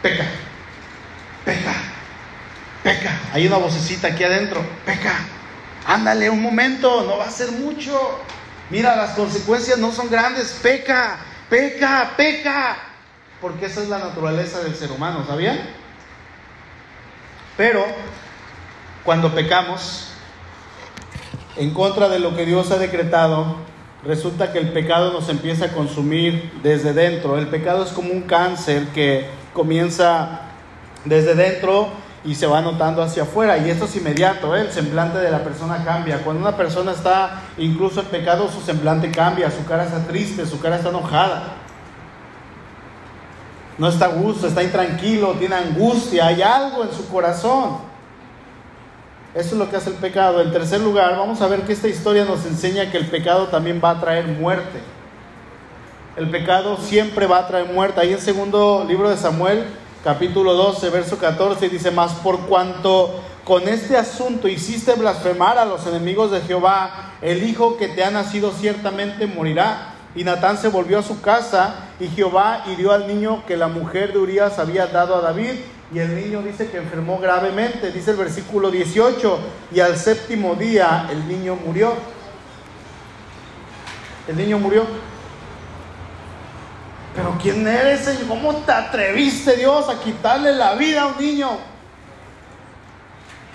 peca, 0.02 0.26
peca, 1.46 1.74
peca. 2.84 3.20
Hay 3.34 3.48
una 3.48 3.58
vocecita 3.58 4.10
aquí 4.10 4.24
adentro, 4.24 4.62
peca. 4.86 5.14
Ándale 5.86 6.30
un 6.30 6.42
momento, 6.42 7.04
no 7.04 7.18
va 7.18 7.26
a 7.26 7.32
ser 7.32 7.52
mucho. 7.52 8.20
Mira, 8.70 8.96
las 8.96 9.12
consecuencias 9.12 9.78
no 9.78 9.92
son 9.92 10.10
grandes. 10.10 10.60
Peca, 10.62 11.18
peca, 11.50 12.12
peca. 12.16 12.78
Porque 13.42 13.66
esa 13.66 13.82
es 13.82 13.90
la 13.90 14.00
naturaleza 14.00 14.62
del 14.62 14.76
ser 14.76 14.92
humano, 14.92 15.26
¿sabían? 15.28 15.60
Pero 17.58 17.86
cuando 19.04 19.34
pecamos 19.36 20.08
en 21.58 21.74
contra 21.74 22.10
de 22.10 22.20
lo 22.20 22.36
que 22.36 22.46
Dios 22.46 22.72
ha 22.72 22.78
decretado, 22.78 23.58
resulta 24.06 24.52
que 24.52 24.60
el 24.60 24.72
pecado 24.72 25.14
nos 25.14 25.30
empieza 25.30 25.66
a 25.66 25.70
consumir 25.70 26.52
desde 26.62 26.94
dentro. 26.94 27.38
El 27.38 27.48
pecado 27.48 27.84
es 27.84 27.92
como 27.92 28.12
un 28.12 28.24
cáncer 28.24 28.88
que 28.88 29.28
comienza 29.54 30.42
desde 31.06 31.36
dentro 31.36 31.88
y 32.26 32.36
se 32.36 32.48
va 32.48 32.62
notando 32.62 33.02
hacia 33.02 33.24
afuera. 33.24 33.58
Y 33.58 33.70
esto 33.70 33.86
es 33.86 33.96
inmediato, 33.96 34.56
¿eh? 34.56 34.62
el 34.62 34.72
semblante 34.72 35.20
de 35.20 35.32
la 35.32 35.44
persona 35.44 35.84
cambia. 35.84 36.20
Cuando 36.24 36.42
una 36.42 36.56
persona 36.58 36.92
está 36.92 37.42
incluso 37.58 38.02
en 38.02 38.08
pecado, 38.08 38.50
su 38.50 38.62
semblante 38.62 39.12
cambia, 39.12 39.52
su 39.52 39.66
cara 39.66 39.86
está 39.86 40.00
triste, 40.06 40.46
su 40.46 40.60
cara 40.60 40.78
está 40.78 40.90
enojada. 40.90 41.56
No 43.78 43.88
está 43.88 44.06
a 44.06 44.10
gusto, 44.10 44.48
está 44.48 44.64
intranquilo, 44.64 45.32
tiene 45.34 45.56
angustia, 45.56 46.28
hay 46.28 46.42
algo 46.42 46.84
en 46.84 46.94
su 46.94 47.08
corazón. 47.08 47.93
Eso 49.36 49.50
es 49.50 49.54
lo 49.54 49.70
que 49.70 49.78
hace 49.78 49.90
el 49.90 49.96
pecado. 49.96 50.42
En 50.42 50.52
tercer 50.52 50.80
lugar, 50.80 51.18
vamos 51.18 51.42
a 51.42 51.48
ver 51.48 51.62
que 51.62 51.74
esta 51.74 51.88
historia 51.88 52.24
nos 52.24 52.46
enseña 52.46 52.92
que 52.92 52.98
el 52.98 53.08
pecado 53.08 53.48
también 53.48 53.82
va 53.84 53.92
a 53.92 54.00
traer 54.00 54.28
muerte. 54.28 54.80
El 56.16 56.30
pecado 56.30 56.78
siempre 56.78 57.26
va 57.26 57.40
a 57.40 57.48
traer 57.48 57.66
muerte. 57.66 58.00
Ahí 58.00 58.14
en 58.14 58.22
segundo 58.22 58.86
libro 58.88 59.10
de 59.10 59.18
Samuel, 59.18 59.64
capítulo 60.04 60.54
12, 60.54 60.90
verso 60.92 61.18
14, 61.18 61.68
dice, 61.70 61.90
más 61.90 62.12
por 62.14 62.42
cuanto 62.42 63.24
con 63.44 63.68
este 63.68 63.98
asunto 63.98 64.48
hiciste 64.48 64.94
blasfemar 64.94 65.58
a 65.58 65.66
los 65.66 65.88
enemigos 65.88 66.30
de 66.30 66.42
Jehová, 66.42 67.14
el 67.22 67.42
hijo 67.44 67.78
que 67.78 67.88
te 67.88 68.04
ha 68.04 68.12
nacido 68.12 68.52
ciertamente 68.52 69.26
morirá. 69.26 69.96
Y 70.16 70.24
Natán 70.24 70.60
se 70.60 70.68
volvió 70.68 71.00
a 71.00 71.04
su 71.04 71.22
casa 71.22 71.74
y 72.00 72.08
Jehová 72.08 72.66
hirió 72.68 72.92
al 72.92 73.08
niño 73.08 73.44
que 73.48 73.58
la 73.58 73.68
mujer 73.68 74.14
de 74.14 74.20
Urias 74.20 74.60
había 74.60 74.86
dado 74.86 75.16
a 75.16 75.22
David. 75.22 75.56
Y 75.94 76.00
el 76.00 76.16
niño 76.16 76.42
dice 76.42 76.70
que 76.70 76.78
enfermó 76.78 77.20
gravemente, 77.20 77.92
dice 77.92 78.12
el 78.12 78.18
versículo 78.18 78.72
18, 78.72 79.40
y 79.74 79.80
al 79.80 79.96
séptimo 79.96 80.56
día 80.56 81.08
el 81.12 81.28
niño 81.28 81.56
murió. 81.56 81.94
El 84.28 84.38
niño 84.38 84.58
murió. 84.58 84.86
Pero 87.16 87.38
¿quién 87.40 87.68
eres, 87.68 88.00
Señor? 88.00 88.28
¿Cómo 88.28 88.56
te 88.56 88.72
atreviste, 88.72 89.56
Dios, 89.56 89.88
a 89.88 90.00
quitarle 90.00 90.56
la 90.56 90.74
vida 90.74 91.04
a 91.04 91.08
un 91.08 91.18
niño? 91.20 91.50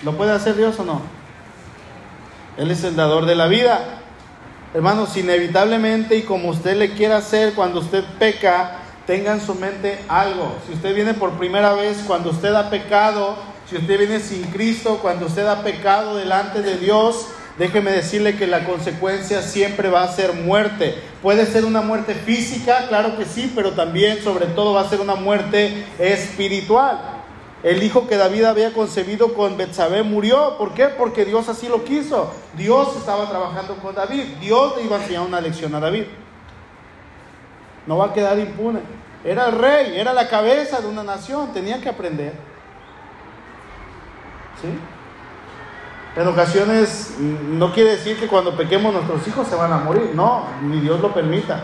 ¿Lo 0.03 0.15
puede 0.15 0.31
hacer 0.31 0.55
Dios 0.55 0.79
o 0.79 0.85
no? 0.85 1.01
Él 2.55 2.71
es 2.71 2.85
el 2.85 2.95
dador 2.95 3.25
de 3.25 3.35
la 3.35 3.47
vida. 3.47 3.99
Hermanos, 4.73 5.17
inevitablemente 5.17 6.15
y 6.15 6.21
como 6.21 6.49
usted 6.49 6.77
le 6.77 6.93
quiera 6.93 7.17
hacer 7.17 7.53
cuando 7.53 7.81
usted 7.81 8.05
peca, 8.17 8.78
tenga 9.09 9.33
en 9.33 9.41
su 9.41 9.55
mente 9.55 9.97
algo. 10.07 10.53
Si 10.67 10.73
usted 10.73 10.93
viene 10.93 11.15
por 11.15 11.31
primera 11.31 11.73
vez, 11.73 11.97
cuando 12.05 12.29
usted 12.29 12.53
ha 12.53 12.69
pecado, 12.69 13.37
si 13.67 13.75
usted 13.75 13.97
viene 13.97 14.19
sin 14.19 14.43
Cristo, 14.51 14.99
cuando 15.01 15.25
usted 15.25 15.47
ha 15.47 15.63
pecado 15.63 16.15
delante 16.15 16.61
de 16.61 16.77
Dios, 16.77 17.25
déjeme 17.57 17.89
decirle 17.89 18.37
que 18.37 18.45
la 18.45 18.65
consecuencia 18.65 19.41
siempre 19.41 19.89
va 19.89 20.03
a 20.03 20.13
ser 20.13 20.33
muerte. 20.33 20.93
Puede 21.23 21.47
ser 21.47 21.65
una 21.65 21.81
muerte 21.81 22.13
física, 22.13 22.85
claro 22.87 23.17
que 23.17 23.25
sí, 23.25 23.51
pero 23.55 23.71
también 23.71 24.21
sobre 24.23 24.45
todo 24.45 24.75
va 24.75 24.81
a 24.81 24.89
ser 24.89 25.01
una 25.01 25.15
muerte 25.15 25.87
espiritual. 25.97 26.99
El 27.63 27.81
hijo 27.81 28.07
que 28.07 28.15
David 28.15 28.43
había 28.43 28.73
concebido 28.73 29.33
con 29.33 29.57
Betsabé 29.57 30.03
murió. 30.03 30.55
¿Por 30.59 30.75
qué? 30.75 30.85
Porque 30.85 31.25
Dios 31.25 31.49
así 31.49 31.67
lo 31.67 31.83
quiso. 31.83 32.31
Dios 32.55 32.95
estaba 32.95 33.27
trabajando 33.27 33.73
con 33.77 33.95
David. 33.95 34.35
Dios 34.39 34.77
le 34.77 34.83
iba 34.83 34.97
a 34.97 35.01
enseñar 35.01 35.23
una 35.23 35.41
lección 35.41 35.73
a 35.73 35.79
David. 35.79 36.03
No 37.89 37.97
va 37.97 38.05
a 38.05 38.13
quedar 38.13 38.37
impune. 38.37 38.81
Era 39.23 39.47
el 39.47 39.53
rey, 39.53 39.99
era 39.99 40.13
la 40.13 40.27
cabeza 40.27 40.79
de 40.79 40.85
una 40.85 41.01
nación. 41.01 41.51
Tenía 41.53 41.81
que 41.81 41.89
aprender. 41.89 42.33
¿Sí? 44.61 44.67
En 46.15 46.27
ocasiones 46.27 47.15
no 47.17 47.73
quiere 47.73 47.95
decir 47.95 48.19
que 48.19 48.27
cuando 48.27 48.55
pequemos 48.55 48.93
nuestros 48.93 49.27
hijos 49.27 49.47
se 49.47 49.55
van 49.55 49.73
a 49.73 49.77
morir, 49.77 50.11
no, 50.13 50.43
ni 50.61 50.81
Dios 50.81 50.99
lo 50.99 51.11
permita. 51.15 51.63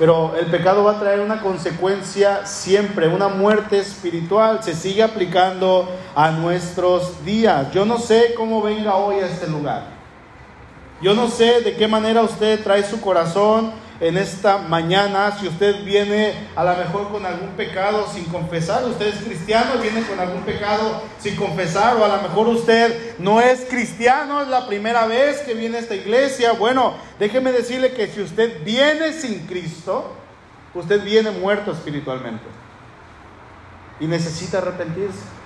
Pero 0.00 0.34
el 0.36 0.46
pecado 0.46 0.82
va 0.82 0.92
a 0.92 0.98
traer 0.98 1.20
una 1.20 1.42
consecuencia 1.42 2.44
siempre, 2.44 3.06
una 3.06 3.28
muerte 3.28 3.78
espiritual, 3.78 4.64
se 4.64 4.74
sigue 4.74 5.04
aplicando 5.04 5.88
a 6.16 6.32
nuestros 6.32 7.24
días. 7.24 7.70
Yo 7.70 7.84
no 7.84 7.98
sé 7.98 8.34
cómo 8.36 8.62
venga 8.62 8.96
hoy 8.96 9.20
a 9.20 9.26
este 9.26 9.46
lugar. 9.46 9.84
Yo 11.00 11.14
no 11.14 11.28
sé 11.28 11.60
de 11.60 11.76
qué 11.76 11.86
manera 11.86 12.22
usted 12.22 12.64
trae 12.64 12.82
su 12.82 13.00
corazón 13.00 13.86
en 14.00 14.16
esta 14.16 14.58
mañana, 14.58 15.36
si 15.40 15.48
usted 15.48 15.82
viene 15.84 16.32
a 16.54 16.62
lo 16.62 16.76
mejor 16.76 17.10
con 17.10 17.26
algún 17.26 17.48
pecado 17.50 18.06
sin 18.12 18.24
confesar, 18.26 18.84
usted 18.84 19.08
es 19.08 19.24
cristiano 19.24 19.80
viene 19.82 20.02
con 20.02 20.20
algún 20.20 20.42
pecado 20.42 21.02
sin 21.18 21.34
confesar, 21.34 21.96
o 21.96 22.04
a 22.04 22.08
lo 22.08 22.22
mejor 22.22 22.46
usted 22.46 23.18
no 23.18 23.40
es 23.40 23.66
cristiano, 23.68 24.42
es 24.42 24.48
la 24.48 24.68
primera 24.68 25.06
vez 25.06 25.40
que 25.40 25.54
viene 25.54 25.78
a 25.78 25.80
esta 25.80 25.96
iglesia. 25.96 26.52
Bueno, 26.52 26.94
déjeme 27.18 27.50
decirle 27.50 27.92
que 27.92 28.06
si 28.06 28.20
usted 28.22 28.62
viene 28.64 29.12
sin 29.12 29.46
Cristo, 29.46 30.12
usted 30.74 31.02
viene 31.02 31.32
muerto 31.32 31.72
espiritualmente 31.72 32.44
y 33.98 34.06
necesita 34.06 34.58
arrepentirse. 34.58 35.38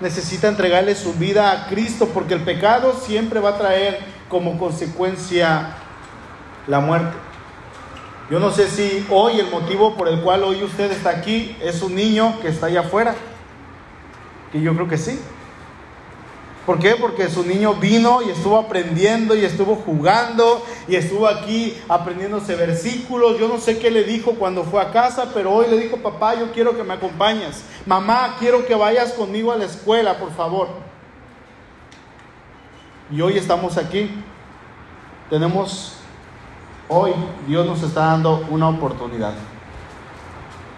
Necesita 0.00 0.48
entregarle 0.48 0.94
su 0.94 1.12
vida 1.14 1.50
a 1.50 1.66
Cristo 1.66 2.08
porque 2.14 2.32
el 2.32 2.40
pecado 2.40 2.94
siempre 2.94 3.40
va 3.40 3.50
a 3.50 3.58
traer 3.58 3.98
como 4.30 4.56
consecuencia 4.56 5.74
la 6.66 6.80
muerte. 6.80 7.27
Yo 8.30 8.38
no 8.38 8.50
sé 8.50 8.68
si 8.68 9.06
hoy 9.10 9.40
el 9.40 9.50
motivo 9.50 9.94
por 9.94 10.06
el 10.06 10.20
cual 10.20 10.44
hoy 10.44 10.62
usted 10.62 10.92
está 10.92 11.10
aquí 11.10 11.56
es 11.62 11.80
un 11.80 11.94
niño 11.94 12.38
que 12.40 12.48
está 12.48 12.66
allá 12.66 12.80
afuera. 12.80 13.14
Que 14.52 14.60
yo 14.60 14.74
creo 14.74 14.86
que 14.86 14.98
sí. 14.98 15.18
¿Por 16.66 16.78
qué? 16.78 16.96
Porque 16.96 17.30
su 17.30 17.44
niño 17.44 17.72
vino 17.76 18.20
y 18.20 18.28
estuvo 18.28 18.58
aprendiendo 18.58 19.34
y 19.34 19.42
estuvo 19.42 19.76
jugando 19.76 20.62
y 20.86 20.96
estuvo 20.96 21.26
aquí 21.26 21.74
aprendiéndose 21.88 22.54
versículos. 22.56 23.38
Yo 23.38 23.48
no 23.48 23.56
sé 23.56 23.78
qué 23.78 23.90
le 23.90 24.04
dijo 24.04 24.34
cuando 24.34 24.64
fue 24.64 24.82
a 24.82 24.90
casa, 24.90 25.30
pero 25.32 25.50
hoy 25.50 25.68
le 25.70 25.78
dijo, 25.78 25.96
papá, 25.96 26.34
yo 26.34 26.52
quiero 26.52 26.76
que 26.76 26.84
me 26.84 26.92
acompañes. 26.92 27.64
Mamá, 27.86 28.36
quiero 28.38 28.66
que 28.66 28.74
vayas 28.74 29.14
conmigo 29.14 29.50
a 29.50 29.56
la 29.56 29.64
escuela, 29.64 30.18
por 30.18 30.30
favor. 30.32 30.68
Y 33.10 33.22
hoy 33.22 33.38
estamos 33.38 33.78
aquí. 33.78 34.10
Tenemos 35.30 35.97
Hoy 36.90 37.12
Dios 37.46 37.66
nos 37.66 37.82
está 37.82 38.06
dando 38.06 38.46
una 38.48 38.70
oportunidad. 38.70 39.34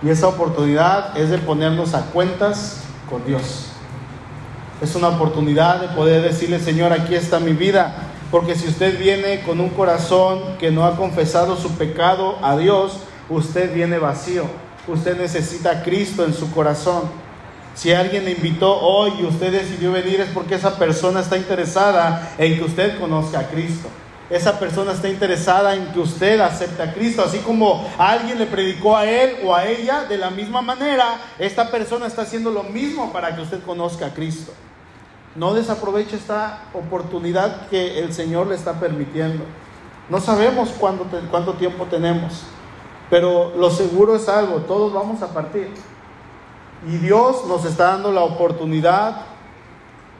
Y 0.02 0.08
esa 0.08 0.26
oportunidad 0.26 1.16
es 1.16 1.30
de 1.30 1.38
ponernos 1.38 1.94
a 1.94 2.06
cuentas 2.06 2.80
con 3.08 3.24
Dios. 3.24 3.66
Es 4.82 4.96
una 4.96 5.08
oportunidad 5.08 5.80
de 5.80 5.88
poder 5.88 6.22
decirle, 6.22 6.58
Señor, 6.58 6.92
aquí 6.92 7.14
está 7.14 7.38
mi 7.38 7.52
vida. 7.52 7.94
Porque 8.32 8.56
si 8.56 8.66
usted 8.66 8.98
viene 8.98 9.42
con 9.42 9.60
un 9.60 9.68
corazón 9.68 10.40
que 10.58 10.72
no 10.72 10.84
ha 10.84 10.96
confesado 10.96 11.56
su 11.56 11.76
pecado 11.76 12.38
a 12.42 12.56
Dios, 12.56 12.98
usted 13.28 13.72
viene 13.72 13.98
vacío. 13.98 14.44
Usted 14.88 15.16
necesita 15.16 15.70
a 15.70 15.82
Cristo 15.84 16.24
en 16.24 16.34
su 16.34 16.50
corazón. 16.50 17.02
Si 17.74 17.92
alguien 17.92 18.24
le 18.24 18.32
invitó 18.32 18.80
hoy 18.80 19.12
y 19.20 19.26
usted 19.26 19.52
decidió 19.52 19.92
venir 19.92 20.20
es 20.20 20.30
porque 20.30 20.56
esa 20.56 20.76
persona 20.76 21.20
está 21.20 21.36
interesada 21.36 22.32
en 22.36 22.56
que 22.56 22.64
usted 22.64 22.98
conozca 22.98 23.38
a 23.38 23.48
Cristo 23.48 23.88
esa 24.30 24.60
persona 24.60 24.92
está 24.92 25.08
interesada 25.08 25.74
en 25.74 25.86
que 25.92 25.98
usted 25.98 26.38
acepte 26.40 26.80
a 26.80 26.94
Cristo, 26.94 27.22
así 27.24 27.38
como 27.40 27.84
alguien 27.98 28.38
le 28.38 28.46
predicó 28.46 28.96
a 28.96 29.04
él 29.04 29.38
o 29.44 29.52
a 29.52 29.66
ella, 29.66 30.04
de 30.04 30.16
la 30.16 30.30
misma 30.30 30.62
manera, 30.62 31.16
esta 31.38 31.68
persona 31.68 32.06
está 32.06 32.22
haciendo 32.22 32.52
lo 32.52 32.62
mismo 32.62 33.12
para 33.12 33.34
que 33.34 33.42
usted 33.42 33.60
conozca 33.64 34.06
a 34.06 34.14
Cristo. 34.14 34.52
No 35.34 35.52
desaproveche 35.52 36.16
esta 36.16 36.62
oportunidad 36.72 37.68
que 37.68 37.98
el 37.98 38.12
Señor 38.12 38.46
le 38.46 38.54
está 38.54 38.78
permitiendo. 38.78 39.44
No 40.08 40.20
sabemos 40.20 40.70
cuánto, 40.78 41.54
tiempo 41.54 41.86
tenemos, 41.86 42.42
pero 43.10 43.52
lo 43.56 43.70
seguro 43.70 44.14
es 44.14 44.28
algo, 44.28 44.58
todos 44.60 44.92
vamos 44.92 45.22
a 45.22 45.32
partir. 45.32 45.68
Y 46.88 46.98
Dios 46.98 47.46
nos 47.46 47.64
está 47.64 47.92
dando 47.92 48.12
la 48.12 48.22
oportunidad 48.22 49.22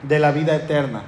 de 0.03 0.19
la 0.19 0.31
vida 0.31 0.55
eterna, 0.55 1.03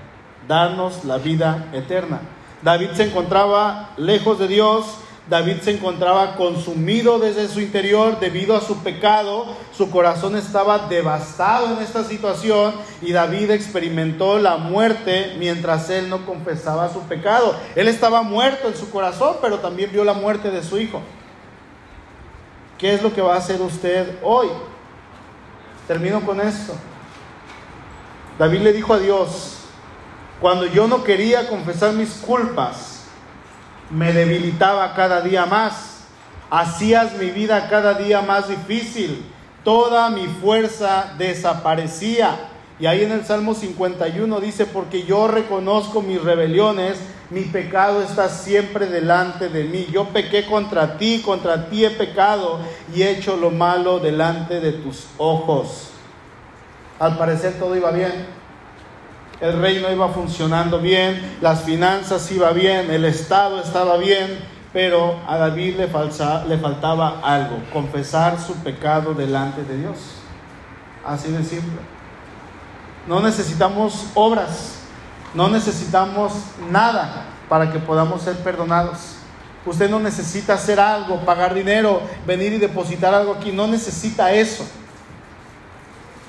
darnos 0.48 1.04
la 1.04 1.18
vida 1.18 1.68
eterna. 1.74 2.22
David 2.64 2.92
se 2.94 3.04
encontraba 3.04 3.90
lejos 3.98 4.40
de 4.40 4.48
Dios, 4.48 4.86
David 5.30 5.62
se 5.62 5.72
encontraba 5.72 6.36
consumido 6.36 7.18
desde 7.18 7.48
su 7.48 7.62
interior 7.62 8.20
debido 8.20 8.56
a 8.56 8.62
su 8.62 8.84
pecado, 8.84 9.46
su 9.76 9.90
corazón 9.90 10.36
estaba 10.36 10.88
devastado 10.88 11.76
en 11.76 11.84
esta 11.84 12.04
situación 12.04 12.74
y 13.02 13.14
David 13.14 13.52
experimentó 13.52 14.38
la 14.38 14.58
muerte 14.58 15.36
mientras 15.40 15.90
él 15.90 16.10
no 16.10 16.26
confesaba 16.26 16.92
su 16.92 17.00
pecado. 17.02 17.56
Él 17.76 17.88
estaba 17.88 18.22
muerto 18.22 18.68
en 18.68 18.76
su 18.76 18.90
corazón, 18.90 19.38
pero 19.42 19.60
también 19.60 19.92
vio 19.92 20.04
la 20.04 20.14
muerte 20.14 20.52
de 20.52 20.62
su 20.64 20.78
hijo. 20.78 21.02
¿Qué 22.78 22.94
es 22.94 23.02
lo 23.02 23.14
que 23.14 23.22
va 23.22 23.36
a 23.36 23.38
hacer 23.38 23.62
usted 23.62 24.20
hoy? 24.24 24.48
Termino 25.88 26.22
con 26.22 26.42
esto. 26.42 26.74
David 28.38 28.60
le 28.62 28.74
dijo 28.74 28.94
a 28.94 29.00
Dios, 29.00 29.63
cuando 30.44 30.66
yo 30.66 30.90
no 30.90 31.06
quería 31.06 31.48
confesar 31.48 31.94
mis 31.94 32.16
culpas, 32.16 33.06
me 33.90 34.12
debilitaba 34.12 34.94
cada 34.94 35.22
día 35.22 35.46
más. 35.46 36.02
Hacías 36.50 37.16
mi 37.16 37.30
vida 37.30 37.70
cada 37.70 37.94
día 37.94 38.22
más 38.22 38.50
difícil. 38.50 39.24
Toda 39.64 40.10
mi 40.10 40.28
fuerza 40.28 41.14
desaparecía. 41.18 42.50
Y 42.78 42.88
ahí 42.88 43.06
en 43.06 43.14
el 43.14 43.24
Salmo 43.24 43.54
51 43.54 44.42
dice, 44.42 44.66
porque 44.66 45.04
yo 45.04 45.30
reconozco 45.30 46.02
mis 46.02 46.22
rebeliones, 46.22 46.98
mi 47.30 47.44
pecado 47.44 48.02
está 48.02 48.28
siempre 48.28 48.88
delante 48.88 49.48
de 49.48 49.64
mí. 49.64 49.88
Yo 49.94 50.10
pequé 50.10 50.46
contra 50.46 50.98
ti, 50.98 51.22
contra 51.24 51.70
ti 51.70 51.86
he 51.86 51.90
pecado 51.90 52.60
y 52.94 53.04
he 53.04 53.12
hecho 53.12 53.38
lo 53.38 53.50
malo 53.50 54.00
delante 54.00 54.60
de 54.60 54.74
tus 54.74 55.08
ojos. 55.18 55.92
Al 57.00 57.18
parecer 57.18 57.54
todo 57.54 57.78
iba 57.78 57.92
bien 57.92 58.43
el 59.42 59.60
reino 59.60 59.92
iba 59.92 60.10
funcionando 60.10 60.80
bien, 60.80 61.38
las 61.42 61.64
finanzas 61.64 62.32
iba 62.32 62.52
bien, 62.52 62.90
el 62.92 63.06
Estado 63.06 63.62
estaba 63.62 63.98
bien, 63.98 64.40
pero 64.72 65.20
a 65.28 65.38
David 65.38 65.76
le, 65.78 65.88
le 65.88 66.58
faltaba 66.58 67.20
algo, 67.24 67.58
confesar 67.72 68.40
su 68.40 68.56
pecado 68.56 69.14
delante 69.14 69.64
de 69.64 69.78
Dios. 69.78 69.98
Así 71.06 71.32
de 71.32 71.44
simple. 71.44 71.80
No 73.08 73.22
necesitamos 73.22 74.06
obras, 74.14 74.76
no 75.34 75.50
necesitamos 75.50 76.34
nada 76.72 77.26
para 77.50 77.72
que 77.72 77.80
podamos 77.80 78.22
ser 78.22 78.38
perdonados. 78.38 79.18
Usted 79.66 79.90
no 79.90 80.00
necesita 80.00 80.54
hacer 80.54 80.80
algo, 80.80 81.20
pagar 81.26 81.54
dinero, 81.54 82.02
venir 82.26 82.54
y 82.54 82.58
depositar 82.58 83.14
algo 83.14 83.34
aquí, 83.34 83.52
no 83.52 83.68
necesita 83.68 84.34
eso. 84.34 84.66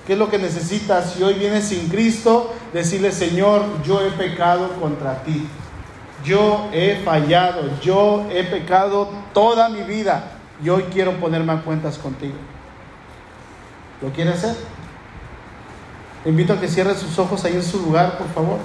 ¿Qué 0.06 0.12
es 0.12 0.18
lo 0.18 0.28
que 0.28 0.38
necesitas 0.38 1.12
si 1.12 1.22
hoy 1.22 1.34
vienes 1.34 1.68
sin 1.68 1.88
Cristo? 1.88 2.52
Decirle, 2.72 3.10
Señor, 3.10 3.62
yo 3.82 4.04
he 4.04 4.10
pecado 4.10 4.68
contra 4.80 5.22
ti. 5.22 5.48
Yo 6.24 6.68
he 6.72 7.02
fallado, 7.04 7.62
yo 7.80 8.26
he 8.30 8.44
pecado 8.44 9.08
toda 9.32 9.68
mi 9.68 9.82
vida 9.82 10.32
y 10.62 10.68
hoy 10.68 10.84
quiero 10.92 11.18
ponerme 11.20 11.52
a 11.52 11.62
cuentas 11.62 11.98
contigo. 11.98 12.34
¿Lo 14.02 14.10
quiere 14.10 14.30
hacer? 14.30 14.54
invito 16.26 16.54
a 16.54 16.60
que 16.60 16.68
cierre 16.68 16.94
sus 16.94 17.18
ojos 17.18 17.44
ahí 17.44 17.54
en 17.54 17.62
su 17.62 17.78
lugar, 17.80 18.16
por 18.16 18.28
favor. 18.28 18.58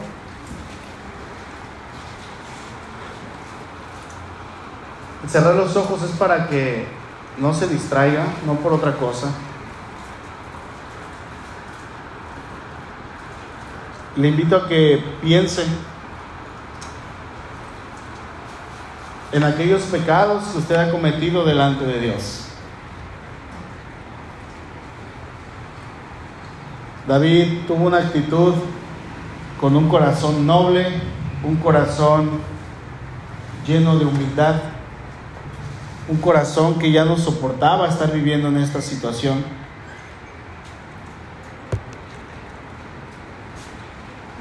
Cerrar 5.28 5.56
los 5.56 5.75
ojos 5.75 6.02
es 6.04 6.12
para 6.12 6.47
que 6.47 6.88
no 7.38 7.54
se 7.54 7.67
distraiga, 7.67 8.25
no 8.45 8.56
por 8.56 8.71
otra 8.71 8.95
cosa. 8.95 9.28
Le 14.19 14.27
invito 14.27 14.58
a 14.58 14.67
que 14.67 15.01
piense 15.21 15.63
en 19.32 19.43
aquellos 19.43 19.84
pecados 19.84 20.43
que 20.47 20.58
usted 20.58 20.75
ha 20.75 20.91
cometido 20.91 21.45
delante 21.45 21.86
de 21.86 22.01
Dios. 22.01 22.47
David 27.08 27.60
tuvo 27.65 27.86
una 27.86 27.99
actitud 27.99 28.55
con 29.60 29.77
un 29.77 29.88
corazón 29.88 30.45
noble, 30.45 30.86
un 31.45 31.55
corazón 31.55 32.41
lleno 33.65 33.97
de 33.97 34.05
humildad, 34.05 34.55
un 36.10 36.17
corazón 36.17 36.77
que 36.77 36.91
ya 36.91 37.05
no 37.05 37.15
soportaba 37.15 37.88
estar 37.88 38.12
viviendo 38.12 38.49
en 38.49 38.58
esta 38.58 38.82
situación. 38.82 39.58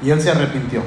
Y 0.01 0.09
él 0.11 0.21
se 0.21 0.31
arrepintió. 0.31 0.81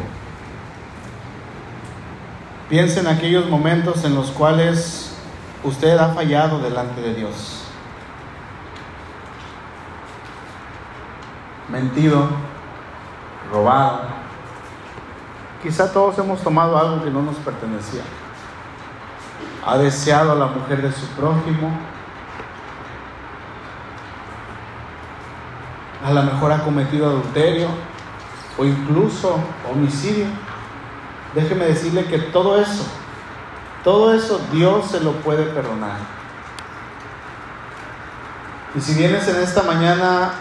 Piensa 2.68 3.00
en 3.00 3.06
aquellos 3.06 3.48
momentos 3.48 4.04
en 4.04 4.14
los 4.14 4.30
cuales 4.30 5.14
usted 5.62 5.98
ha 5.98 6.14
fallado 6.14 6.58
delante 6.60 7.00
de 7.00 7.14
Dios. 7.14 7.64
Mentido, 11.68 12.28
robado. 13.52 14.22
Quizá 15.62 15.92
todos 15.92 16.18
hemos 16.18 16.40
tomado 16.40 16.78
algo 16.78 17.04
que 17.04 17.10
no 17.10 17.22
nos 17.22 17.36
pertenecía. 17.36 18.02
Ha 19.64 19.78
deseado 19.78 20.32
a 20.32 20.34
la 20.34 20.46
mujer 20.46 20.82
de 20.82 20.92
su 20.92 21.06
prójimo. 21.08 21.70
A 26.04 26.12
lo 26.12 26.22
mejor 26.22 26.52
ha 26.52 26.64
cometido 26.64 27.06
adulterio 27.06 27.68
o 28.58 28.64
incluso 28.64 29.38
homicidio. 29.70 30.26
déjeme 31.34 31.64
decirle 31.64 32.04
que 32.04 32.18
todo 32.18 32.60
eso, 32.60 32.84
todo 33.82 34.14
eso 34.14 34.40
Dios 34.52 34.90
se 34.90 35.00
lo 35.00 35.12
puede 35.22 35.44
perdonar. 35.44 35.98
Y 38.74 38.80
si 38.80 38.94
vienes 38.94 39.26
en 39.28 39.36
esta 39.42 39.62
mañana 39.62 40.32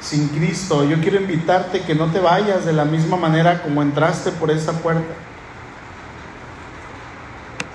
sin 0.00 0.28
Cristo, 0.28 0.84
yo 0.84 1.00
quiero 1.00 1.20
invitarte 1.20 1.80
que 1.80 1.94
no 1.94 2.06
te 2.06 2.20
vayas 2.20 2.64
de 2.64 2.72
la 2.72 2.84
misma 2.84 3.16
manera 3.16 3.62
como 3.62 3.82
entraste 3.82 4.30
por 4.32 4.50
esa 4.50 4.72
puerta. 4.80 5.14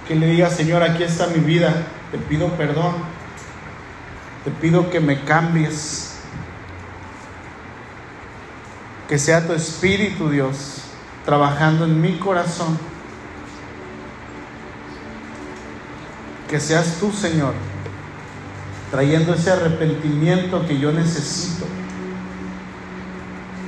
Que 0.08 0.16
le 0.16 0.28
digas, 0.28 0.56
Señor, 0.56 0.84
aquí 0.84 1.04
está 1.04 1.28
mi 1.28 1.40
vida, 1.40 1.74
te 2.12 2.18
pido 2.18 2.50
perdón, 2.54 2.94
te 4.44 4.52
pido 4.52 4.90
que 4.90 5.00
me 5.00 5.22
cambies, 5.24 6.09
que 9.10 9.18
sea 9.18 9.48
tu 9.48 9.54
Espíritu, 9.54 10.30
Dios, 10.30 10.84
trabajando 11.26 11.86
en 11.86 12.00
mi 12.00 12.20
corazón. 12.20 12.78
Que 16.48 16.60
seas 16.60 16.98
tú, 17.00 17.12
Señor, 17.12 17.54
trayendo 18.92 19.34
ese 19.34 19.50
arrepentimiento 19.50 20.66
que 20.68 20.78
yo 20.78 20.92
necesito. 20.92 21.66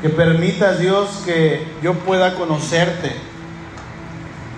Que 0.03 0.09
permitas, 0.09 0.79
Dios, 0.79 1.23
que 1.25 1.67
yo 1.81 1.95
pueda 1.95 2.35
conocerte. 2.35 3.11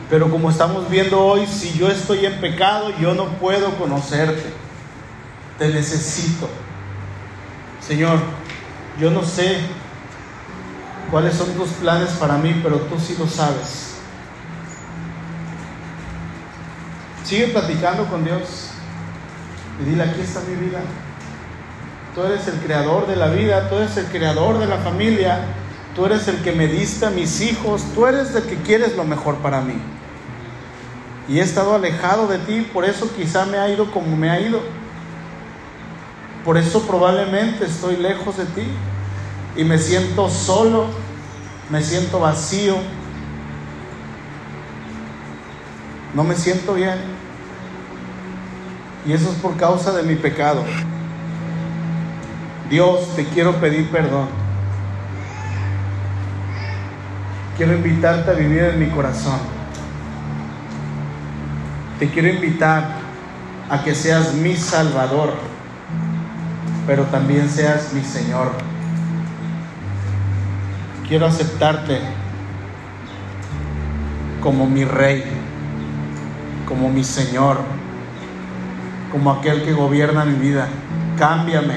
Pero 0.10 0.30
como 0.30 0.50
estamos 0.50 0.90
viendo 0.90 1.22
hoy, 1.22 1.48
si 1.48 1.78
yo 1.78 1.88
estoy 1.88 2.26
en 2.26 2.42
pecado, 2.42 2.92
yo 3.00 3.14
no 3.14 3.28
puedo 3.40 3.70
conocerte. 3.78 4.52
Te 5.58 5.70
necesito. 5.70 6.50
Señor, 7.80 8.20
yo 9.00 9.12
no 9.12 9.24
sé 9.24 9.60
cuáles 11.14 11.36
son 11.36 11.52
tus 11.52 11.70
planes 11.74 12.10
para 12.14 12.40
mí, 12.40 12.60
pero 12.64 12.78
tú 12.78 13.00
sí 13.00 13.16
lo 13.20 13.28
sabes. 13.28 13.98
Sigue 17.24 17.50
platicando 17.50 18.08
con 18.08 18.26
Dios 18.26 18.72
y 19.80 19.92
dile, 19.92 20.06
aquí 20.06 20.22
está 20.22 20.40
mi 20.40 20.56
vida. 20.56 20.80
Tú 22.16 22.24
eres 22.24 22.48
el 22.48 22.56
creador 22.56 23.06
de 23.06 23.16
la 23.16 23.28
vida, 23.28 23.70
tú 23.70 23.76
eres 23.76 23.96
el 23.98 24.08
creador 24.08 24.58
de 24.58 24.66
la 24.66 24.78
familia, 24.78 25.42
tú 25.96 26.08
eres 26.08 26.28
el 26.28 26.42
que 26.42 26.52
me 26.52 26.66
diste 26.66 27.06
a 27.06 27.12
mis 27.12 27.42
hijos, 27.42 27.84
tú 27.94 28.08
eres 28.08 28.34
el 28.34 28.46
que 28.46 28.56
quieres 28.64 28.96
lo 28.98 29.04
mejor 29.04 29.36
para 29.36 29.62
mí. 29.62 29.80
Y 31.30 31.38
he 31.38 31.44
estado 31.44 31.76
alejado 31.76 32.26
de 32.26 32.40
ti, 32.40 32.68
por 32.74 32.86
eso 32.86 33.08
quizá 33.16 33.46
me 33.46 33.60
ha 33.60 33.70
ido 33.70 33.92
como 33.92 34.18
me 34.18 34.32
ha 34.32 34.40
ido. 34.40 34.62
Por 36.44 36.58
eso 36.58 36.82
probablemente 36.88 37.66
estoy 37.66 37.98
lejos 37.98 38.38
de 38.38 38.46
ti 38.46 38.66
y 39.56 39.64
me 39.64 39.78
siento 39.78 40.28
solo, 40.30 40.88
me 41.70 41.82
siento 41.82 42.20
vacío, 42.20 42.76
no 46.14 46.24
me 46.24 46.36
siento 46.36 46.74
bien. 46.74 47.00
Y 49.06 49.12
eso 49.12 49.30
es 49.30 49.36
por 49.38 49.58
causa 49.58 49.92
de 49.92 50.04
mi 50.04 50.16
pecado. 50.16 50.64
Dios, 52.70 53.16
te 53.16 53.26
quiero 53.26 53.60
pedir 53.60 53.90
perdón. 53.90 54.28
Quiero 57.58 57.74
invitarte 57.74 58.32
a 58.32 58.34
vivir 58.34 58.64
en 58.64 58.80
mi 58.80 58.88
corazón. 58.88 59.40
Te 62.00 62.10
quiero 62.10 62.30
invitar 62.30 62.96
a 63.70 63.84
que 63.84 63.94
seas 63.94 64.34
mi 64.34 64.56
Salvador, 64.56 65.34
pero 66.88 67.04
también 67.04 67.50
seas 67.50 67.94
mi 67.94 68.04
Señor. 68.04 68.73
Quiero 71.14 71.28
aceptarte 71.28 72.00
como 74.42 74.68
mi 74.68 74.84
Rey, 74.84 75.24
como 76.68 76.90
mi 76.90 77.04
Señor, 77.04 77.60
como 79.12 79.30
aquel 79.30 79.62
que 79.62 79.74
gobierna 79.74 80.26
mi 80.26 80.34
vida. 80.40 80.68
Cámbiame. 81.20 81.76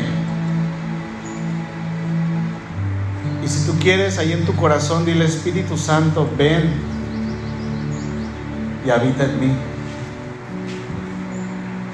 Y 3.44 3.48
si 3.48 3.66
tú 3.66 3.78
quieres, 3.78 4.16
ahí 4.16 4.32
en 4.32 4.46
tu 4.46 4.56
corazón, 4.56 5.04
dile 5.04 5.26
Espíritu 5.26 5.76
Santo, 5.76 6.26
ven 6.38 6.72
y 8.86 8.88
habita 8.88 9.24
en 9.24 9.38
mí. 9.38 9.52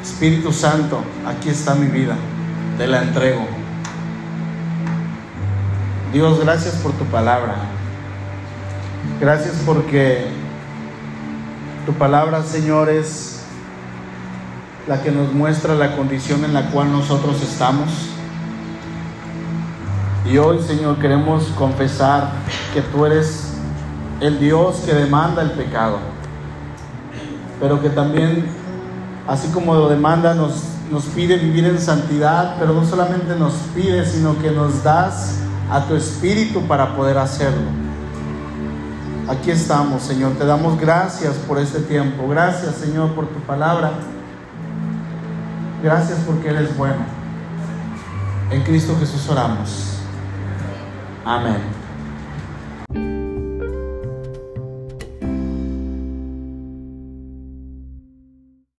Espíritu 0.00 0.52
Santo, 0.52 1.02
aquí 1.26 1.48
está 1.48 1.74
mi 1.74 1.88
vida, 1.88 2.14
te 2.78 2.87
la 2.87 3.02
entrego. 3.02 3.62
Dios, 6.12 6.38
gracias 6.40 6.75
por 6.75 6.92
tu 6.92 7.05
palabra. 7.07 7.55
Gracias 9.18 9.55
porque 9.64 10.27
tu 11.87 11.94
palabra, 11.94 12.42
Señor, 12.42 12.90
es 12.90 13.40
la 14.87 15.01
que 15.01 15.11
nos 15.11 15.33
muestra 15.33 15.75
la 15.75 15.96
condición 15.96 16.44
en 16.44 16.53
la 16.53 16.70
cual 16.70 16.92
nosotros 16.92 17.42
estamos. 17.42 17.88
Y 20.31 20.37
hoy, 20.37 20.62
Señor, 20.62 20.98
queremos 20.98 21.44
confesar 21.57 22.33
que 22.75 22.83
tú 22.83 23.07
eres 23.07 23.55
el 24.20 24.38
Dios 24.38 24.83
que 24.85 24.92
demanda 24.92 25.40
el 25.40 25.53
pecado, 25.53 25.96
pero 27.59 27.81
que 27.81 27.88
también, 27.88 28.44
así 29.27 29.48
como 29.48 29.75
lo 29.75 29.88
demanda, 29.88 30.35
nos, 30.35 30.62
nos 30.90 31.05
pide 31.07 31.38
vivir 31.38 31.64
en 31.64 31.81
santidad, 31.81 32.57
pero 32.59 32.75
no 32.75 32.85
solamente 32.85 33.35
nos 33.35 33.55
pide, 33.75 34.05
sino 34.05 34.38
que 34.42 34.51
nos 34.51 34.85
das 34.85 35.38
a 35.72 35.87
tu 35.87 35.96
espíritu 35.96 36.61
para 36.66 36.94
poder 36.94 37.16
hacerlo. 37.16 37.70
Aquí 39.28 39.50
estamos, 39.50 40.02
Señor. 40.02 40.32
Te 40.32 40.44
damos 40.44 40.78
gracias 40.78 41.35
por 41.48 41.58
este 41.58 41.80
tiempo. 41.80 42.28
Gracias, 42.28 42.74
Señor, 42.74 43.14
por 43.14 43.26
tu 43.28 43.40
palabra. 43.40 43.92
Gracias 45.82 46.18
porque 46.26 46.50
eres 46.50 46.76
bueno. 46.76 47.04
En 48.50 48.62
Cristo 48.62 48.94
Jesús 49.00 49.26
oramos. 49.30 49.96
Amén. 51.24 51.82